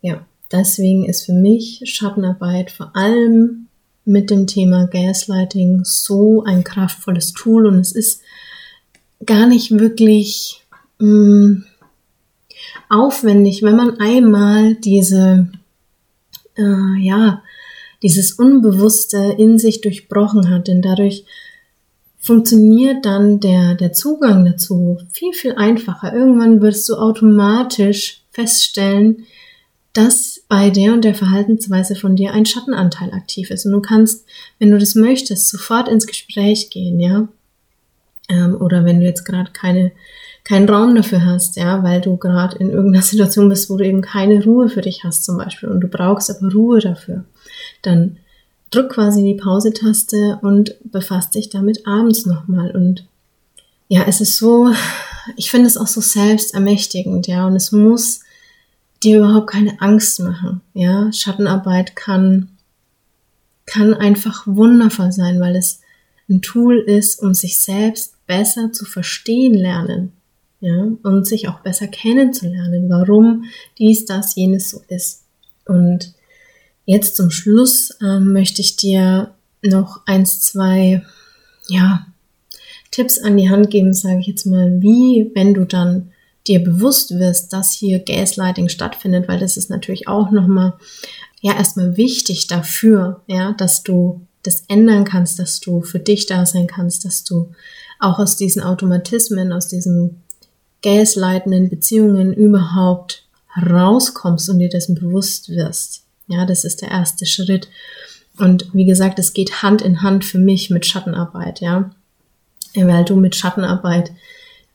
Ja, 0.00 0.26
deswegen 0.50 1.04
ist 1.04 1.26
für 1.26 1.32
mich 1.32 1.82
Schattenarbeit 1.84 2.72
vor 2.72 2.90
allem 2.96 3.68
mit 4.04 4.30
dem 4.30 4.48
Thema 4.48 4.88
Gaslighting 4.88 5.84
so 5.84 6.42
ein 6.42 6.64
kraftvolles 6.64 7.34
Tool 7.34 7.66
und 7.66 7.78
es 7.78 7.92
ist 7.92 8.22
gar 9.24 9.46
nicht 9.46 9.78
wirklich 9.78 10.62
mh, 10.98 11.06
mm, 11.08 11.64
aufwendig, 12.88 13.62
wenn 13.62 13.76
man 13.76 13.98
einmal 13.98 14.74
diese, 14.74 15.48
äh, 16.56 17.00
ja, 17.00 17.42
dieses 18.02 18.32
Unbewusste 18.32 19.34
in 19.38 19.58
sich 19.58 19.80
durchbrochen 19.80 20.50
hat, 20.50 20.68
denn 20.68 20.82
dadurch 20.82 21.24
funktioniert 22.18 23.06
dann 23.06 23.40
der, 23.40 23.74
der 23.74 23.92
Zugang 23.92 24.44
dazu 24.44 24.98
viel, 25.12 25.32
viel 25.32 25.54
einfacher. 25.54 26.12
Irgendwann 26.12 26.60
wirst 26.60 26.88
du 26.88 26.94
automatisch 26.94 28.22
feststellen, 28.32 29.26
dass 29.92 30.42
bei 30.48 30.70
der 30.70 30.92
und 30.92 31.04
der 31.04 31.14
Verhaltensweise 31.14 31.96
von 31.96 32.16
dir 32.16 32.32
ein 32.32 32.44
Schattenanteil 32.44 33.12
aktiv 33.12 33.50
ist. 33.50 33.64
Und 33.64 33.72
du 33.72 33.80
kannst, 33.80 34.26
wenn 34.58 34.70
du 34.70 34.78
das 34.78 34.94
möchtest, 34.94 35.48
sofort 35.48 35.88
ins 35.88 36.06
Gespräch 36.06 36.68
gehen, 36.68 37.00
ja. 37.00 37.28
Ähm, 38.28 38.56
oder 38.60 38.84
wenn 38.84 39.00
du 39.00 39.06
jetzt 39.06 39.24
gerade 39.24 39.50
keine, 39.52 39.92
keinen 40.44 40.68
Raum 40.68 40.94
dafür 40.94 41.24
hast, 41.24 41.56
ja, 41.56 41.82
weil 41.82 42.00
du 42.00 42.16
gerade 42.16 42.56
in 42.58 42.70
irgendeiner 42.70 43.02
Situation 43.04 43.48
bist, 43.48 43.70
wo 43.70 43.76
du 43.76 43.84
eben 43.84 44.02
keine 44.02 44.42
Ruhe 44.44 44.68
für 44.68 44.80
dich 44.80 45.04
hast 45.04 45.24
zum 45.24 45.38
Beispiel 45.38 45.68
und 45.68 45.80
du 45.80 45.88
brauchst 45.88 46.30
aber 46.30 46.52
Ruhe 46.52 46.80
dafür, 46.80 47.24
dann 47.82 48.18
drück 48.70 48.92
quasi 48.92 49.22
die 49.22 49.34
Pause-Taste 49.34 50.38
und 50.42 50.74
befasst 50.84 51.34
dich 51.34 51.50
damit 51.50 51.86
abends 51.86 52.26
nochmal. 52.26 52.70
Und 52.70 53.06
ja, 53.88 54.04
es 54.06 54.20
ist 54.20 54.36
so, 54.36 54.72
ich 55.36 55.50
finde 55.50 55.66
es 55.66 55.76
auch 55.76 55.86
so 55.86 56.00
selbstermächtigend, 56.00 57.26
ja, 57.26 57.46
und 57.46 57.56
es 57.56 57.72
muss 57.72 58.20
dir 59.02 59.18
überhaupt 59.18 59.48
keine 59.48 59.80
Angst 59.80 60.20
machen. 60.20 60.62
Ja, 60.74 61.12
Schattenarbeit 61.12 61.96
kann, 61.96 62.48
kann 63.66 63.94
einfach 63.94 64.46
wundervoll 64.46 65.12
sein, 65.12 65.40
weil 65.40 65.56
es 65.56 65.80
ein 66.28 66.42
Tool 66.42 66.78
ist, 66.78 67.22
um 67.22 67.34
sich 67.34 67.60
selbst 67.60 68.15
besser 68.26 68.72
zu 68.72 68.84
verstehen 68.84 69.54
lernen. 69.54 70.12
Ja, 70.60 70.88
und 71.02 71.26
sich 71.26 71.48
auch 71.48 71.60
besser 71.60 71.86
kennenzulernen, 71.86 72.88
warum 72.88 73.44
dies, 73.78 74.06
das, 74.06 74.34
jenes 74.36 74.70
so 74.70 74.80
ist. 74.88 75.24
Und 75.66 76.14
jetzt 76.86 77.14
zum 77.14 77.30
Schluss 77.30 77.90
ähm, 78.00 78.32
möchte 78.32 78.62
ich 78.62 78.76
dir 78.76 79.34
noch 79.62 80.00
eins, 80.06 80.40
zwei, 80.40 81.02
ja, 81.68 82.06
Tipps 82.90 83.18
an 83.18 83.36
die 83.36 83.50
Hand 83.50 83.70
geben, 83.70 83.92
sage 83.92 84.20
ich 84.20 84.26
jetzt 84.28 84.46
mal, 84.46 84.80
wie, 84.80 85.30
wenn 85.34 85.52
du 85.52 85.66
dann 85.66 86.12
dir 86.46 86.62
bewusst 86.62 87.18
wirst, 87.18 87.52
dass 87.52 87.72
hier 87.72 87.98
Gaslighting 87.98 88.68
stattfindet, 88.68 89.28
weil 89.28 89.38
das 89.38 89.56
ist 89.56 89.68
natürlich 89.68 90.08
auch 90.08 90.30
nochmal, 90.30 90.74
ja, 91.40 91.54
erstmal 91.54 91.96
wichtig 91.96 92.46
dafür, 92.46 93.22
ja, 93.26 93.52
dass 93.52 93.82
du 93.82 94.22
das 94.42 94.64
ändern 94.68 95.04
kannst, 95.04 95.38
dass 95.38 95.60
du 95.60 95.82
für 95.82 95.98
dich 95.98 96.26
da 96.26 96.46
sein 96.46 96.66
kannst, 96.66 97.04
dass 97.04 97.24
du 97.24 97.50
auch 97.98 98.18
aus 98.18 98.36
diesen 98.36 98.62
Automatismen, 98.62 99.52
aus 99.52 99.68
diesen 99.68 100.22
gasleitenden 100.82 101.68
Beziehungen 101.68 102.32
überhaupt 102.32 103.24
rauskommst 103.56 104.48
und 104.50 104.58
dir 104.58 104.68
dessen 104.68 104.94
bewusst 104.94 105.48
wirst. 105.48 106.02
Ja, 106.28 106.44
das 106.44 106.64
ist 106.64 106.82
der 106.82 106.90
erste 106.90 107.26
Schritt. 107.26 107.68
Und 108.38 108.74
wie 108.74 108.84
gesagt, 108.84 109.18
es 109.18 109.32
geht 109.32 109.62
Hand 109.62 109.82
in 109.82 110.02
Hand 110.02 110.24
für 110.24 110.38
mich 110.38 110.70
mit 110.70 110.84
Schattenarbeit, 110.84 111.60
ja. 111.60 111.90
Weil 112.74 113.04
du 113.04 113.16
mit 113.16 113.34
Schattenarbeit 113.34 114.12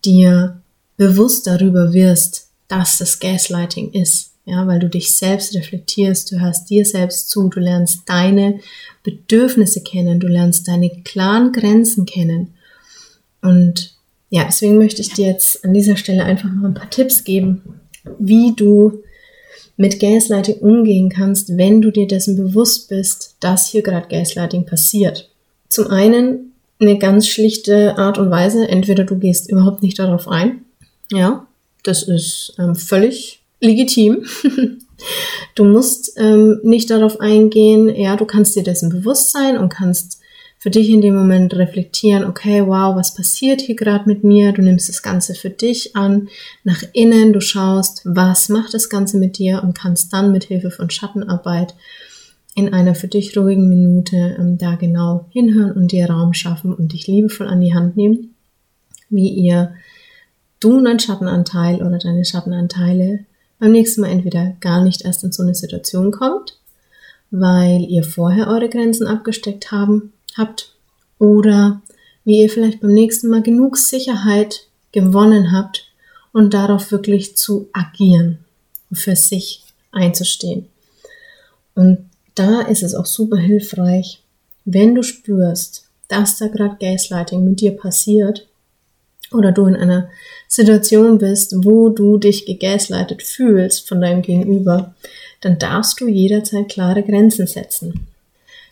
dir 0.03 0.59
bewusst 0.97 1.45
darüber 1.45 1.93
wirst, 1.93 2.47
dass 2.67 2.97
das 2.97 3.19
Gaslighting 3.19 3.91
ist. 3.91 4.31
Ja, 4.45 4.65
weil 4.65 4.79
du 4.79 4.89
dich 4.89 5.15
selbst 5.15 5.55
reflektierst, 5.55 6.31
du 6.31 6.39
hörst 6.39 6.69
dir 6.69 6.83
selbst 6.83 7.29
zu, 7.29 7.47
du 7.47 7.59
lernst 7.59 8.01
deine 8.07 8.59
Bedürfnisse 9.03 9.81
kennen, 9.81 10.19
du 10.19 10.27
lernst 10.27 10.67
deine 10.67 10.89
klaren 11.03 11.51
Grenzen 11.51 12.07
kennen. 12.07 12.55
Und 13.41 13.95
ja, 14.29 14.45
deswegen 14.45 14.77
möchte 14.77 15.01
ich 15.01 15.13
dir 15.13 15.27
jetzt 15.27 15.63
an 15.65 15.73
dieser 15.73 15.97
Stelle 15.97 16.23
einfach 16.23 16.49
noch 16.51 16.63
ein 16.63 16.73
paar 16.73 16.89
Tipps 16.89 17.23
geben, 17.23 17.81
wie 18.17 18.53
du 18.55 19.03
mit 19.77 19.99
Gaslighting 19.99 20.59
umgehen 20.59 21.09
kannst, 21.09 21.57
wenn 21.57 21.81
du 21.81 21.91
dir 21.91 22.07
dessen 22.07 22.37
bewusst 22.37 22.89
bist, 22.89 23.35
dass 23.39 23.67
hier 23.67 23.81
gerade 23.81 24.07
Gaslighting 24.07 24.65
passiert. 24.65 25.29
Zum 25.69 25.87
einen 25.87 26.53
eine 26.79 26.97
ganz 26.97 27.27
schlichte 27.27 27.97
Art 27.97 28.17
und 28.17 28.31
Weise, 28.31 28.67
entweder 28.67 29.03
du 29.03 29.17
gehst 29.17 29.49
überhaupt 29.49 29.83
nicht 29.83 29.99
darauf 29.99 30.27
ein, 30.27 30.65
ja, 31.11 31.47
das 31.83 32.03
ist 32.03 32.53
ähm, 32.59 32.75
völlig 32.75 33.41
legitim. 33.59 34.25
du 35.55 35.63
musst 35.65 36.13
ähm, 36.17 36.59
nicht 36.63 36.89
darauf 36.89 37.19
eingehen, 37.19 37.93
ja, 37.93 38.15
du 38.15 38.25
kannst 38.25 38.55
dir 38.55 38.63
dessen 38.63 38.89
bewusst 38.89 39.31
sein 39.31 39.57
und 39.57 39.69
kannst 39.69 40.20
für 40.61 40.69
dich 40.69 40.91
in 40.91 41.01
dem 41.01 41.15
Moment 41.15 41.55
reflektieren, 41.55 42.23
okay, 42.23 42.61
wow, 42.67 42.95
was 42.95 43.15
passiert 43.15 43.61
hier 43.61 43.75
gerade 43.75 44.07
mit 44.07 44.23
mir? 44.23 44.51
Du 44.51 44.61
nimmst 44.61 44.89
das 44.89 45.01
Ganze 45.01 45.33
für 45.33 45.49
dich 45.49 45.95
an, 45.95 46.29
nach 46.63 46.83
innen, 46.93 47.33
du 47.33 47.41
schaust, 47.41 48.03
was 48.05 48.47
macht 48.47 48.75
das 48.75 48.87
Ganze 48.87 49.17
mit 49.17 49.39
dir 49.39 49.63
und 49.63 49.73
kannst 49.73 50.13
dann 50.13 50.31
mit 50.31 50.43
Hilfe 50.43 50.69
von 50.69 50.91
Schattenarbeit 50.91 51.73
in 52.53 52.71
einer 52.75 52.93
für 52.93 53.07
dich 53.07 53.35
ruhigen 53.35 53.69
Minute 53.69 54.35
ähm, 54.37 54.59
da 54.59 54.75
genau 54.75 55.25
hinhören 55.31 55.71
und 55.71 55.91
dir 55.91 56.07
Raum 56.07 56.35
schaffen 56.35 56.75
und 56.75 56.93
dich 56.93 57.07
liebevoll 57.07 57.47
an 57.47 57.59
die 57.59 57.73
Hand 57.73 57.97
nehmen, 57.97 58.35
wie 59.09 59.29
ihr 59.29 59.73
du 60.59 60.77
und 60.77 60.85
dein 60.85 60.99
Schattenanteil 60.99 61.81
oder 61.81 61.97
deine 61.97 62.23
Schattenanteile 62.23 63.25
beim 63.57 63.71
nächsten 63.71 64.01
Mal 64.01 64.11
entweder 64.11 64.53
gar 64.59 64.83
nicht 64.83 65.05
erst 65.05 65.23
in 65.23 65.31
so 65.31 65.41
eine 65.41 65.55
Situation 65.55 66.11
kommt, 66.11 66.59
weil 67.31 67.81
ihr 67.81 68.03
vorher 68.03 68.47
eure 68.47 68.69
Grenzen 68.69 69.07
abgesteckt 69.07 69.71
haben 69.71 70.13
habt 70.37 70.73
oder 71.19 71.81
wie 72.23 72.41
ihr 72.41 72.49
vielleicht 72.49 72.81
beim 72.81 72.93
nächsten 72.93 73.29
Mal 73.29 73.41
genug 73.41 73.77
Sicherheit 73.77 74.67
gewonnen 74.91 75.51
habt 75.51 75.87
und 76.31 76.53
darauf 76.53 76.91
wirklich 76.91 77.35
zu 77.35 77.69
agieren, 77.73 78.39
für 78.91 79.15
sich 79.15 79.63
einzustehen. 79.91 80.67
Und 81.75 82.09
da 82.35 82.61
ist 82.61 82.83
es 82.83 82.95
auch 82.95 83.05
super 83.05 83.37
hilfreich, 83.37 84.21
wenn 84.65 84.95
du 84.95 85.03
spürst, 85.03 85.85
dass 86.07 86.37
da 86.37 86.47
gerade 86.47 86.77
Gaslighting 86.79 87.43
mit 87.43 87.61
dir 87.61 87.71
passiert 87.71 88.47
oder 89.31 89.51
du 89.51 89.65
in 89.65 89.75
einer 89.75 90.09
Situation 90.47 91.17
bist, 91.17 91.55
wo 91.63 91.89
du 91.89 92.17
dich 92.17 92.45
gegaslightet 92.45 93.23
fühlst 93.23 93.87
von 93.87 94.01
deinem 94.01 94.21
Gegenüber, 94.21 94.93
dann 95.39 95.57
darfst 95.57 96.01
du 96.01 96.07
jederzeit 96.07 96.69
klare 96.69 97.03
Grenzen 97.03 97.47
setzen. 97.47 98.07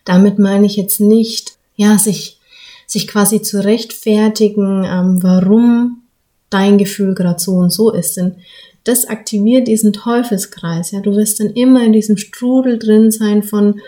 Damit 0.09 0.39
meine 0.39 0.65
ich 0.65 0.75
jetzt 0.75 0.99
nicht, 0.99 1.51
ja, 1.75 1.99
sich, 1.99 2.39
sich 2.87 3.07
quasi 3.07 3.43
zu 3.43 3.63
rechtfertigen, 3.63 4.83
ähm, 4.83 5.21
warum 5.21 6.01
dein 6.49 6.79
Gefühl 6.79 7.13
gerade 7.13 7.39
so 7.39 7.51
und 7.51 7.69
so 7.69 7.91
ist. 7.91 8.17
Denn 8.17 8.37
das 8.85 9.05
aktiviert 9.05 9.67
diesen 9.67 9.93
Teufelskreis. 9.93 10.89
Ja, 10.89 11.01
du 11.01 11.15
wirst 11.15 11.39
dann 11.39 11.51
immer 11.51 11.83
in 11.83 11.93
diesem 11.93 12.17
Strudel 12.17 12.79
drin 12.79 13.11
sein 13.11 13.43
von 13.43 13.81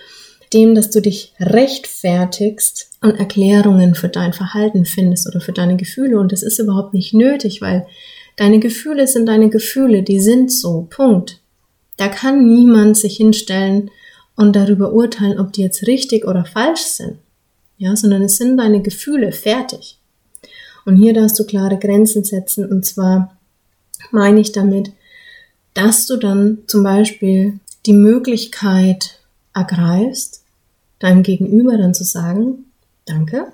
dem, 0.53 0.75
dass 0.75 0.91
du 0.91 1.01
dich 1.01 1.33
rechtfertigst 1.39 2.91
und 3.01 3.15
Erklärungen 3.15 3.95
für 3.95 4.09
dein 4.09 4.33
Verhalten 4.33 4.85
findest 4.85 5.27
oder 5.27 5.41
für 5.41 5.53
deine 5.53 5.75
Gefühle. 5.75 6.19
Und 6.19 6.31
das 6.31 6.43
ist 6.43 6.59
überhaupt 6.59 6.93
nicht 6.93 7.15
nötig, 7.15 7.61
weil 7.61 7.87
deine 8.35 8.59
Gefühle 8.59 9.07
sind 9.07 9.25
deine 9.25 9.49
Gefühle, 9.49 10.03
die 10.03 10.19
sind 10.19 10.51
so. 10.51 10.85
Punkt. 10.91 11.39
Da 11.97 12.09
kann 12.09 12.47
niemand 12.47 12.95
sich 12.95 13.17
hinstellen 13.17 13.89
und 14.35 14.55
darüber 14.55 14.93
urteilen, 14.93 15.39
ob 15.39 15.53
die 15.53 15.61
jetzt 15.61 15.87
richtig 15.87 16.25
oder 16.25 16.45
falsch 16.45 16.83
sind. 16.83 17.17
Ja, 17.77 17.95
sondern 17.95 18.23
es 18.23 18.37
sind 18.37 18.57
deine 18.57 18.81
Gefühle 18.81 19.31
fertig. 19.31 19.97
Und 20.85 20.97
hier 20.97 21.13
darfst 21.13 21.39
du 21.39 21.45
klare 21.45 21.77
Grenzen 21.77 22.23
setzen. 22.23 22.69
Und 22.69 22.85
zwar 22.85 23.37
meine 24.11 24.39
ich 24.39 24.51
damit, 24.51 24.91
dass 25.73 26.05
du 26.05 26.17
dann 26.17 26.59
zum 26.67 26.83
Beispiel 26.83 27.59
die 27.85 27.93
Möglichkeit 27.93 29.19
ergreifst, 29.53 30.43
deinem 30.99 31.23
Gegenüber 31.23 31.77
dann 31.77 31.93
zu 31.93 32.03
sagen, 32.03 32.65
danke, 33.05 33.51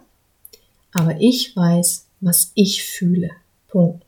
aber 0.91 1.15
ich 1.19 1.55
weiß, 1.55 2.05
was 2.19 2.51
ich 2.55 2.83
fühle. 2.83 3.29
Punkt. 3.67 4.03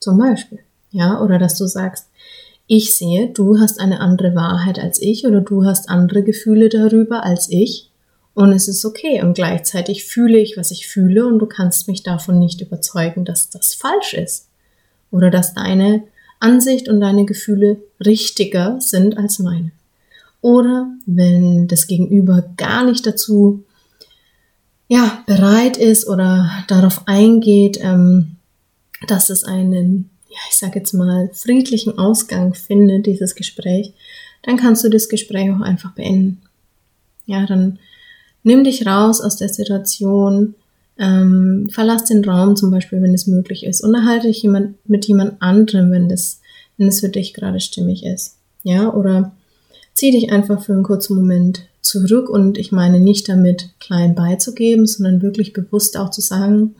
Zum 0.00 0.18
Beispiel. 0.18 0.58
Ja, 0.90 1.20
oder 1.20 1.38
dass 1.38 1.56
du 1.56 1.66
sagst, 1.66 2.08
ich 2.66 2.96
sehe, 2.96 3.28
du 3.28 3.58
hast 3.58 3.80
eine 3.80 4.00
andere 4.00 4.34
Wahrheit 4.34 4.78
als 4.78 5.00
ich 5.00 5.26
oder 5.26 5.40
du 5.40 5.64
hast 5.64 5.88
andere 5.88 6.22
Gefühle 6.22 6.68
darüber 6.68 7.24
als 7.24 7.50
ich. 7.50 7.90
Und 8.32 8.52
es 8.52 8.68
ist 8.68 8.84
okay. 8.84 9.22
Und 9.22 9.34
gleichzeitig 9.34 10.04
fühle 10.04 10.38
ich, 10.38 10.56
was 10.56 10.70
ich 10.70 10.88
fühle. 10.88 11.26
Und 11.26 11.38
du 11.38 11.46
kannst 11.46 11.88
mich 11.88 12.02
davon 12.02 12.38
nicht 12.38 12.60
überzeugen, 12.60 13.24
dass 13.24 13.50
das 13.50 13.74
falsch 13.74 14.14
ist. 14.14 14.48
Oder 15.10 15.30
dass 15.30 15.54
deine 15.54 16.02
Ansicht 16.40 16.88
und 16.88 17.00
deine 17.00 17.26
Gefühle 17.26 17.76
richtiger 18.04 18.80
sind 18.80 19.16
als 19.16 19.38
meine. 19.38 19.70
Oder 20.40 20.88
wenn 21.06 21.68
das 21.68 21.86
Gegenüber 21.86 22.44
gar 22.56 22.84
nicht 22.84 23.06
dazu 23.06 23.62
ja, 24.88 25.22
bereit 25.26 25.76
ist 25.76 26.06
oder 26.06 26.50
darauf 26.68 27.06
eingeht, 27.06 27.78
ähm, 27.80 28.36
dass 29.06 29.30
es 29.30 29.44
einen 29.44 30.10
ja, 30.34 30.40
ich 30.50 30.56
sage 30.56 30.80
jetzt 30.80 30.92
mal, 30.92 31.30
friedlichen 31.32 31.96
Ausgang 31.96 32.54
findet, 32.54 33.06
dieses 33.06 33.36
Gespräch, 33.36 33.92
dann 34.42 34.56
kannst 34.56 34.82
du 34.82 34.88
das 34.88 35.08
Gespräch 35.08 35.50
auch 35.52 35.60
einfach 35.60 35.92
beenden. 35.94 36.42
Ja, 37.24 37.46
dann 37.46 37.78
nimm 38.42 38.64
dich 38.64 38.84
raus 38.84 39.20
aus 39.20 39.36
der 39.36 39.48
Situation, 39.48 40.54
ähm, 40.98 41.68
verlass 41.70 42.04
den 42.04 42.24
Raum 42.24 42.56
zum 42.56 42.72
Beispiel, 42.72 43.00
wenn 43.00 43.14
es 43.14 43.28
möglich 43.28 43.64
ist, 43.64 43.82
unterhalte 43.82 44.26
dich 44.26 44.42
jemand, 44.42 44.74
mit 44.88 45.06
jemand 45.06 45.40
anderem, 45.40 45.92
wenn 45.92 46.08
das, 46.08 46.40
wenn 46.76 46.88
es 46.88 47.00
für 47.00 47.08
dich 47.08 47.32
gerade 47.32 47.60
stimmig 47.60 48.04
ist. 48.04 48.36
Ja, 48.64 48.92
oder 48.92 49.32
zieh 49.94 50.10
dich 50.10 50.32
einfach 50.32 50.62
für 50.62 50.72
einen 50.72 50.82
kurzen 50.82 51.16
Moment 51.16 51.66
zurück 51.80 52.28
und 52.28 52.58
ich 52.58 52.72
meine 52.72 52.98
nicht 52.98 53.28
damit 53.28 53.70
klein 53.78 54.16
beizugeben, 54.16 54.86
sondern 54.86 55.22
wirklich 55.22 55.52
bewusst 55.52 55.96
auch 55.96 56.10
zu 56.10 56.20
sagen, 56.20 56.74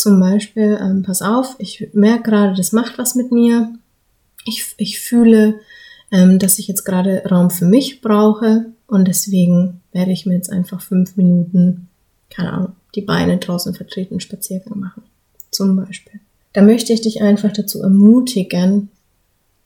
zum 0.00 0.18
Beispiel, 0.18 0.78
ähm, 0.80 1.02
pass 1.02 1.20
auf, 1.20 1.56
ich 1.58 1.90
merke 1.92 2.30
gerade, 2.30 2.54
das 2.54 2.72
macht 2.72 2.96
was 2.96 3.14
mit 3.14 3.32
mir. 3.32 3.70
Ich, 4.46 4.74
ich 4.78 4.98
fühle, 4.98 5.60
ähm, 6.10 6.38
dass 6.38 6.58
ich 6.58 6.68
jetzt 6.68 6.84
gerade 6.84 7.22
Raum 7.30 7.50
für 7.50 7.66
mich 7.66 8.00
brauche 8.00 8.66
und 8.86 9.06
deswegen 9.06 9.82
werde 9.92 10.12
ich 10.12 10.24
mir 10.24 10.34
jetzt 10.34 10.50
einfach 10.50 10.80
fünf 10.80 11.16
Minuten, 11.16 11.88
keine 12.30 12.52
Ahnung, 12.52 12.72
die 12.94 13.02
Beine 13.02 13.36
draußen 13.36 13.74
vertreten, 13.74 14.20
Spaziergang 14.20 14.78
machen. 14.78 15.02
Zum 15.50 15.76
Beispiel. 15.76 16.20
Da 16.54 16.62
möchte 16.62 16.94
ich 16.94 17.02
dich 17.02 17.20
einfach 17.20 17.52
dazu 17.52 17.82
ermutigen, 17.82 18.88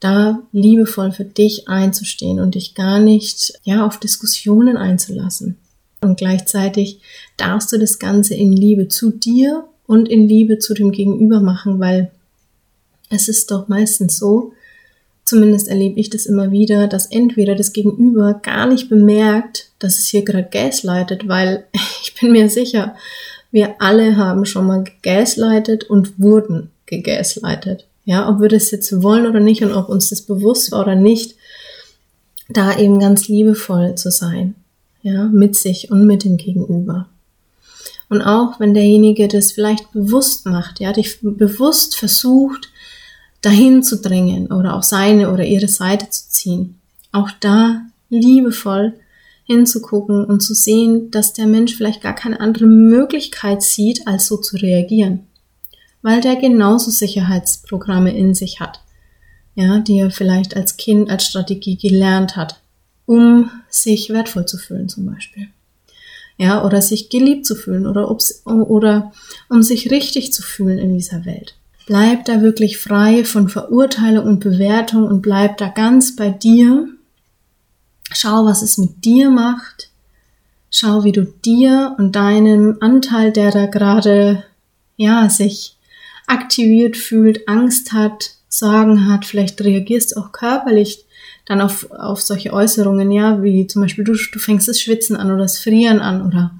da 0.00 0.42
liebevoll 0.50 1.12
für 1.12 1.24
dich 1.24 1.68
einzustehen 1.68 2.40
und 2.40 2.56
dich 2.56 2.74
gar 2.74 2.98
nicht, 2.98 3.52
ja, 3.62 3.86
auf 3.86 4.00
Diskussionen 4.00 4.76
einzulassen. 4.76 5.58
Und 6.00 6.18
gleichzeitig 6.18 7.00
darfst 7.36 7.72
du 7.72 7.78
das 7.78 7.98
Ganze 7.98 8.34
in 8.34 8.52
Liebe 8.52 8.88
zu 8.88 9.12
dir 9.12 9.68
und 9.86 10.08
in 10.08 10.28
Liebe 10.28 10.58
zu 10.58 10.74
dem 10.74 10.92
Gegenüber 10.92 11.40
machen, 11.40 11.80
weil 11.80 12.10
es 13.10 13.28
ist 13.28 13.50
doch 13.50 13.68
meistens 13.68 14.18
so, 14.18 14.52
zumindest 15.24 15.68
erlebe 15.68 15.98
ich 16.00 16.10
das 16.10 16.26
immer 16.26 16.50
wieder, 16.50 16.86
dass 16.86 17.06
entweder 17.06 17.54
das 17.54 17.72
Gegenüber 17.72 18.34
gar 18.42 18.66
nicht 18.66 18.88
bemerkt, 18.88 19.70
dass 19.78 19.98
es 19.98 20.06
hier 20.06 20.24
gerade 20.24 20.48
gaslightet, 20.50 21.28
weil 21.28 21.66
ich 22.02 22.14
bin 22.20 22.32
mir 22.32 22.48
sicher, 22.48 22.94
wir 23.50 23.80
alle 23.80 24.16
haben 24.16 24.46
schon 24.46 24.66
mal 24.66 24.84
gegaslightet 24.84 25.84
und 25.84 26.18
wurden 26.18 26.70
gegaslightet. 26.86 27.86
Ja, 28.04 28.28
ob 28.28 28.40
wir 28.40 28.48
das 28.48 28.70
jetzt 28.70 29.02
wollen 29.02 29.26
oder 29.26 29.40
nicht 29.40 29.62
und 29.64 29.72
ob 29.72 29.88
uns 29.88 30.10
das 30.10 30.22
bewusst 30.22 30.72
war 30.72 30.82
oder 30.82 30.94
nicht, 30.94 31.36
da 32.48 32.76
eben 32.76 32.98
ganz 32.98 33.28
liebevoll 33.28 33.94
zu 33.94 34.10
sein. 34.10 34.54
Ja, 35.02 35.24
mit 35.24 35.54
sich 35.54 35.90
und 35.90 36.06
mit 36.06 36.24
dem 36.24 36.36
Gegenüber. 36.36 37.08
Und 38.08 38.22
auch 38.22 38.60
wenn 38.60 38.74
derjenige 38.74 39.28
das 39.28 39.52
vielleicht 39.52 39.92
bewusst 39.92 40.46
macht, 40.46 40.80
ja, 40.80 40.92
dich 40.92 41.20
bewusst 41.22 41.96
versucht, 41.96 42.68
dahin 43.40 43.82
zu 43.82 44.00
drängen 44.00 44.52
oder 44.52 44.74
auf 44.74 44.84
seine 44.84 45.32
oder 45.32 45.44
ihre 45.44 45.68
Seite 45.68 46.08
zu 46.10 46.28
ziehen, 46.28 46.78
auch 47.12 47.30
da 47.40 47.82
liebevoll 48.10 48.94
hinzugucken 49.44 50.24
und 50.24 50.40
zu 50.40 50.54
sehen, 50.54 51.10
dass 51.10 51.34
der 51.34 51.46
Mensch 51.46 51.74
vielleicht 51.76 52.00
gar 52.00 52.14
keine 52.14 52.40
andere 52.40 52.66
Möglichkeit 52.66 53.62
sieht, 53.62 54.06
als 54.06 54.26
so 54.26 54.38
zu 54.38 54.56
reagieren, 54.56 55.26
weil 56.02 56.20
der 56.20 56.36
genauso 56.36 56.90
Sicherheitsprogramme 56.90 58.16
in 58.16 58.34
sich 58.34 58.60
hat. 58.60 58.80
ja, 59.54 59.78
die 59.78 59.98
er 59.98 60.10
vielleicht 60.10 60.56
als 60.56 60.76
Kind 60.76 61.10
als 61.10 61.26
Strategie 61.26 61.76
gelernt 61.76 62.36
hat, 62.36 62.60
um 63.06 63.50
sich 63.68 64.10
wertvoll 64.10 64.46
zu 64.46 64.58
fühlen 64.58 64.88
zum 64.88 65.06
Beispiel. 65.06 65.48
Ja, 66.36 66.64
oder 66.64 66.82
sich 66.82 67.10
geliebt 67.10 67.46
zu 67.46 67.54
fühlen 67.54 67.86
oder, 67.86 68.10
oder 68.44 69.12
um 69.48 69.62
sich 69.62 69.90
richtig 69.90 70.32
zu 70.32 70.42
fühlen 70.42 70.78
in 70.78 70.92
dieser 70.92 71.24
Welt. 71.24 71.54
Bleib 71.86 72.24
da 72.24 72.40
wirklich 72.40 72.78
frei 72.78 73.24
von 73.24 73.48
Verurteilung 73.48 74.26
und 74.26 74.40
Bewertung 74.40 75.04
und 75.04 75.22
bleib 75.22 75.58
da 75.58 75.68
ganz 75.68 76.16
bei 76.16 76.30
dir. 76.30 76.88
Schau, 78.10 78.46
was 78.46 78.62
es 78.62 78.78
mit 78.78 79.04
dir 79.04 79.30
macht. 79.30 79.90
Schau, 80.70 81.04
wie 81.04 81.12
du 81.12 81.24
dir 81.24 81.94
und 81.98 82.16
deinem 82.16 82.78
Anteil, 82.80 83.32
der 83.32 83.50
da 83.50 83.66
gerade, 83.66 84.44
ja, 84.96 85.28
sich 85.28 85.76
aktiviert 86.26 86.96
fühlt, 86.96 87.48
Angst 87.48 87.92
hat, 87.92 88.30
Sorgen 88.48 89.06
hat, 89.08 89.24
vielleicht 89.24 89.60
reagierst 89.60 90.16
auch 90.16 90.32
körperlich 90.32 91.03
dann 91.46 91.60
auf, 91.60 91.90
auf 91.90 92.22
solche 92.22 92.52
Äußerungen, 92.52 93.10
ja, 93.10 93.42
wie 93.42 93.66
zum 93.66 93.82
Beispiel 93.82 94.04
du, 94.04 94.12
du 94.14 94.38
fängst 94.38 94.68
das 94.68 94.80
Schwitzen 94.80 95.16
an 95.16 95.28
oder 95.28 95.42
das 95.42 95.58
Frieren 95.58 96.00
an 96.00 96.26
oder 96.26 96.52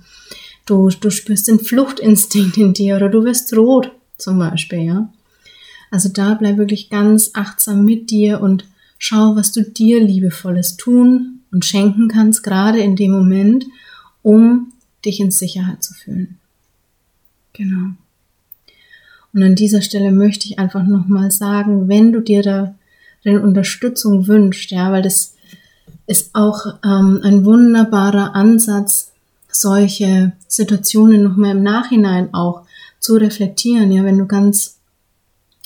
du, 0.67 0.89
du 0.89 1.11
spürst 1.11 1.49
den 1.49 1.59
Fluchtinstinkt 1.59 2.57
in 2.57 2.75
dir 2.75 2.97
oder 2.97 3.09
du 3.09 3.25
wirst 3.25 3.57
rot 3.57 3.91
zum 4.19 4.39
Beispiel, 4.39 4.81
ja. 4.81 5.13
Also 5.91 6.09
da 6.09 6.35
bleib 6.35 6.57
wirklich 6.57 6.91
ganz 6.91 7.31
achtsam 7.35 7.85
mit 7.85 8.11
dir 8.11 8.41
und 8.41 8.67
schau, 8.99 9.37
was 9.37 9.53
du 9.53 9.63
dir 9.63 10.03
liebevolles 10.03 10.77
tun 10.77 11.41
und 11.53 11.65
schenken 11.65 12.09
kannst, 12.09 12.43
gerade 12.43 12.81
in 12.81 12.97
dem 12.97 13.13
Moment, 13.13 13.67
um 14.23 14.73
dich 15.05 15.21
in 15.21 15.31
Sicherheit 15.31 15.83
zu 15.83 15.95
fühlen. 15.95 16.39
Genau. 17.53 17.91
Und 19.33 19.43
an 19.43 19.55
dieser 19.55 19.83
Stelle 19.83 20.11
möchte 20.11 20.47
ich 20.47 20.59
einfach 20.59 20.85
nochmal 20.85 21.31
sagen, 21.31 21.89
wenn 21.89 22.13
du 22.13 22.21
dir 22.21 22.43
da 22.43 22.75
deine 23.25 23.43
Unterstützung 23.43 24.27
wünscht, 24.27 24.71
ja, 24.71 24.93
weil 24.93 25.03
das 25.03 25.35
ist 26.07 26.35
auch 26.35 26.67
ähm, 26.85 27.21
ein 27.23 27.45
wunderbarer 27.45 28.35
Ansatz, 28.35 29.13
solche 29.51 30.33
Situationen 30.49 31.23
nochmal 31.23 31.53
im 31.53 31.63
Nachhinein 31.63 32.35
auch 32.35 32.63
zu 33.01 33.15
reflektieren, 33.15 33.93
ja, 33.93 34.05
wenn 34.05 34.19
du 34.19 34.27
ganz, 34.27 34.79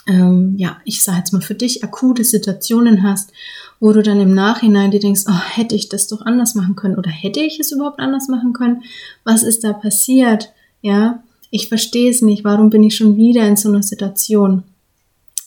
ähm, 0.07 0.55
ja, 0.57 0.79
ich 0.85 1.03
sage 1.03 1.19
jetzt 1.19 1.33
mal 1.33 1.41
für 1.41 1.55
dich 1.55 1.83
akute 1.85 2.25
Situationen 2.25 3.03
hast, 3.03 3.33
wo 3.81 3.93
du 3.93 4.03
dann 4.03 4.21
im 4.21 4.35
Nachhinein 4.35 4.91
dir 4.91 5.01
denkst, 5.01 5.23
oh, 5.29 5.41
hätte 5.55 5.75
ich 5.75 5.89
das 5.89 6.09
doch 6.09 6.23
anders 6.23 6.55
machen 6.55 6.77
können 6.77 6.97
oder 6.97 7.11
hätte 7.11 7.41
ich 7.41 7.61
es 7.61 7.73
überhaupt 7.73 8.01
anders 8.01 8.29
machen 8.29 8.53
können? 8.53 8.83
Was 9.25 9.43
ist 9.43 9.65
da 9.65 9.73
passiert? 9.73 10.53
Ja, 10.83 11.23
ich 11.51 11.69
verstehe 11.69 12.11
es 12.11 12.23
nicht, 12.23 12.45
warum 12.45 12.71
bin 12.71 12.83
ich 12.83 12.97
schon 12.97 13.17
wieder 13.17 13.47
in 13.47 13.57
so 13.57 13.69
einer 13.69 13.83
Situation? 13.83 14.65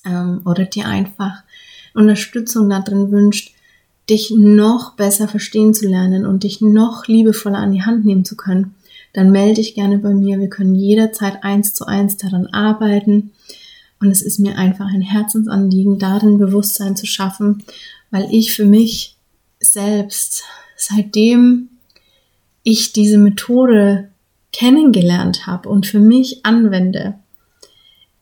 Ähm, 0.05 0.41
oder 0.45 0.65
dir 0.65 0.87
einfach 0.87 1.43
Unterstützung 1.93 2.69
da 2.69 2.79
drin 2.79 3.11
wünscht, 3.11 3.53
dich 4.09 4.31
noch 4.31 4.95
besser 4.95 5.27
verstehen 5.27 5.73
zu 5.73 5.87
lernen 5.87 6.25
und 6.25 6.43
dich 6.43 6.61
noch 6.61 7.07
liebevoller 7.07 7.59
an 7.59 7.71
die 7.71 7.83
Hand 7.83 8.05
nehmen 8.05 8.25
zu 8.25 8.35
können, 8.35 8.75
dann 9.13 9.31
melde 9.31 9.55
dich 9.55 9.75
gerne 9.75 9.97
bei 9.97 10.13
mir. 10.13 10.39
Wir 10.39 10.49
können 10.49 10.75
jederzeit 10.75 11.43
eins 11.43 11.73
zu 11.73 11.85
eins 11.85 12.17
daran 12.17 12.47
arbeiten. 12.47 13.31
Und 13.99 14.09
es 14.09 14.21
ist 14.21 14.39
mir 14.39 14.57
einfach 14.57 14.87
ein 14.87 15.01
Herzensanliegen, 15.01 15.99
darin 15.99 16.37
Bewusstsein 16.37 16.95
zu 16.95 17.05
schaffen, 17.05 17.63
weil 18.09 18.27
ich 18.31 18.53
für 18.53 18.65
mich 18.65 19.15
selbst, 19.59 20.43
seitdem 20.75 21.69
ich 22.63 22.93
diese 22.93 23.17
Methode 23.17 24.09
kennengelernt 24.51 25.45
habe 25.45 25.69
und 25.69 25.85
für 25.85 25.99
mich 25.99 26.45
anwende, 26.45 27.15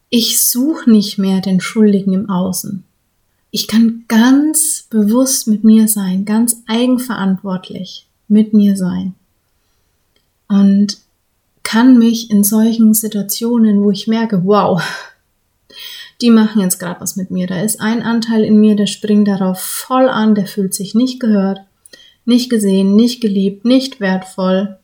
ich 0.10 0.41
suche 0.41 0.89
nicht 0.89 1.17
mehr 1.17 1.39
den 1.39 1.62
Schuldigen 1.62 2.13
im 2.13 2.29
Außen. 2.29 2.84
Ich 3.52 3.68
kann 3.68 4.06
ganz 4.08 4.86
bewusst 4.90 5.48
mit 5.48 5.64
mir 5.64 5.88
sein, 5.88 6.26
ganz 6.26 6.62
eigenverantwortlich 6.68 8.06
mit 8.28 8.54
mir 8.54 8.78
sein 8.78 9.16
und 10.48 10.98
kann 11.64 11.98
mich 11.98 12.30
in 12.30 12.44
solchen 12.44 12.94
Situationen, 12.94 13.82
wo 13.82 13.92
ich 13.92 14.08
merke, 14.08 14.44
wow, 14.46 14.82
die 16.22 16.30
machen 16.30 16.62
jetzt 16.62 16.80
gerade 16.80 17.02
was 17.02 17.16
mit 17.16 17.32
mir. 17.32 17.48
Da 17.48 17.62
ist 17.62 17.80
ein 17.80 18.04
Anteil 18.04 18.44
in 18.44 18.60
mir, 18.60 18.76
der 18.76 18.88
springt 18.88 19.28
darauf 19.28 19.60
voll 19.60 20.10
an, 20.10 20.36
der 20.36 20.46
fühlt 20.46 20.74
sich 20.74 20.94
nicht 20.94 21.20
gehört, 21.20 21.62
nicht 22.26 22.50
gesehen, 22.50 22.96
nicht 22.96 23.22
geliebt, 23.22 23.66
nicht 23.66 24.00
wertvoll, 24.00 24.78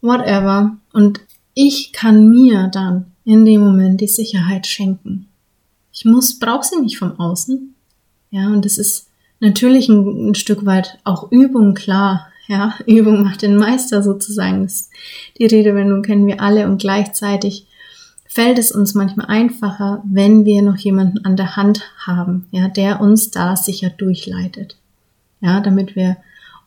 whatever. 0.00 0.76
Und 0.92 1.20
ich 1.54 1.92
kann 1.92 2.28
mir 2.28 2.68
dann 2.72 3.12
in 3.24 3.44
dem 3.44 3.60
Moment 3.60 4.00
die 4.00 4.08
Sicherheit 4.08 4.66
schenken. 4.66 5.28
Ich 5.92 6.04
muss, 6.04 6.38
brauche 6.38 6.64
sie 6.64 6.80
nicht 6.80 6.98
vom 6.98 7.18
Außen. 7.20 7.74
Ja, 8.30 8.48
und 8.48 8.64
es 8.64 8.78
ist 8.78 9.08
natürlich 9.40 9.88
ein, 9.88 10.30
ein, 10.30 10.34
Stück 10.34 10.64
weit 10.64 10.98
auch 11.04 11.30
Übung, 11.30 11.74
klar. 11.74 12.28
Ja, 12.48 12.74
Übung 12.86 13.22
macht 13.22 13.42
den 13.42 13.56
Meister 13.56 14.02
sozusagen. 14.02 14.62
Das, 14.62 14.90
die 15.38 15.46
Redewendung 15.46 16.02
kennen 16.02 16.26
wir 16.26 16.40
alle 16.40 16.66
und 16.66 16.80
gleichzeitig 16.80 17.66
fällt 18.24 18.58
es 18.58 18.72
uns 18.72 18.94
manchmal 18.94 19.26
einfacher, 19.26 20.02
wenn 20.06 20.46
wir 20.46 20.62
noch 20.62 20.78
jemanden 20.78 21.22
an 21.26 21.36
der 21.36 21.54
Hand 21.56 21.82
haben, 21.98 22.46
ja, 22.50 22.68
der 22.68 23.02
uns 23.02 23.30
da 23.30 23.56
sicher 23.56 23.90
durchleitet. 23.90 24.78
Ja, 25.42 25.60
damit 25.60 25.96
wir 25.96 26.16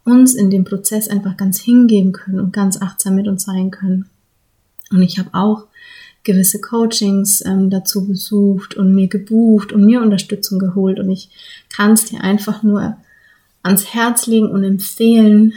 uns 0.03 0.35
in 0.35 0.51
dem 0.51 0.63
Prozess 0.63 1.07
einfach 1.07 1.37
ganz 1.37 1.59
hingeben 1.59 2.11
können 2.11 2.39
und 2.39 2.53
ganz 2.53 2.79
achtsam 2.79 3.15
mit 3.15 3.27
uns 3.27 3.45
sein 3.45 3.71
können. 3.71 4.07
Und 4.91 5.01
ich 5.01 5.17
habe 5.17 5.29
auch 5.33 5.65
gewisse 6.25 6.59
Coachings 6.59 7.45
ähm, 7.45 7.69
dazu 7.69 8.05
besucht 8.05 8.75
und 8.75 8.93
mir 8.93 9.07
gebucht 9.07 9.71
und 9.71 9.85
mir 9.85 10.01
Unterstützung 10.01 10.59
geholt. 10.59 10.99
Und 10.99 11.09
ich 11.09 11.29
kann 11.69 11.93
es 11.93 12.05
dir 12.05 12.21
einfach 12.21 12.63
nur 12.63 12.97
ans 13.63 13.93
Herz 13.93 14.27
legen 14.27 14.49
und 14.49 14.63
empfehlen, 14.63 15.53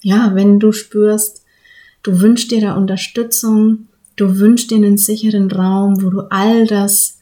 ja, 0.00 0.34
wenn 0.34 0.60
du 0.60 0.70
spürst, 0.70 1.42
du 2.02 2.20
wünschst 2.20 2.50
dir 2.50 2.60
da 2.60 2.76
Unterstützung, 2.76 3.88
du 4.16 4.38
wünschst 4.38 4.70
dir 4.70 4.76
einen 4.76 4.98
sicheren 4.98 5.50
Raum, 5.50 6.02
wo 6.02 6.10
du 6.10 6.20
all 6.30 6.66
das 6.66 7.18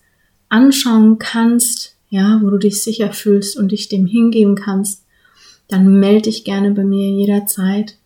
anschauen 0.49 1.19
kannst, 1.19 1.97
ja, 2.11 2.41
wo 2.43 2.51
du 2.51 2.59
dich 2.59 2.83
sicher 2.83 3.13
fühlst 3.13 3.57
und 3.57 3.73
dich 3.73 3.89
dem 3.89 4.07
hingeben 4.07 4.55
kannst, 4.55 5.03
dann 5.69 5.99
melde 5.99 6.23
dich 6.23 6.45
gerne 6.45 6.71
bei 6.71 6.85
mir 6.85 7.09
jederzeit. 7.09 7.97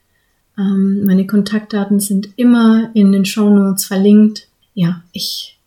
Ähm, 0.56 1.04
meine 1.04 1.26
Kontaktdaten 1.26 2.00
sind 2.00 2.30
immer 2.36 2.90
in 2.94 3.12
den 3.12 3.24
Show 3.24 3.50
Notes 3.50 3.84
verlinkt. 3.84 4.48
Ja, 4.80 5.02
ich 5.12 5.58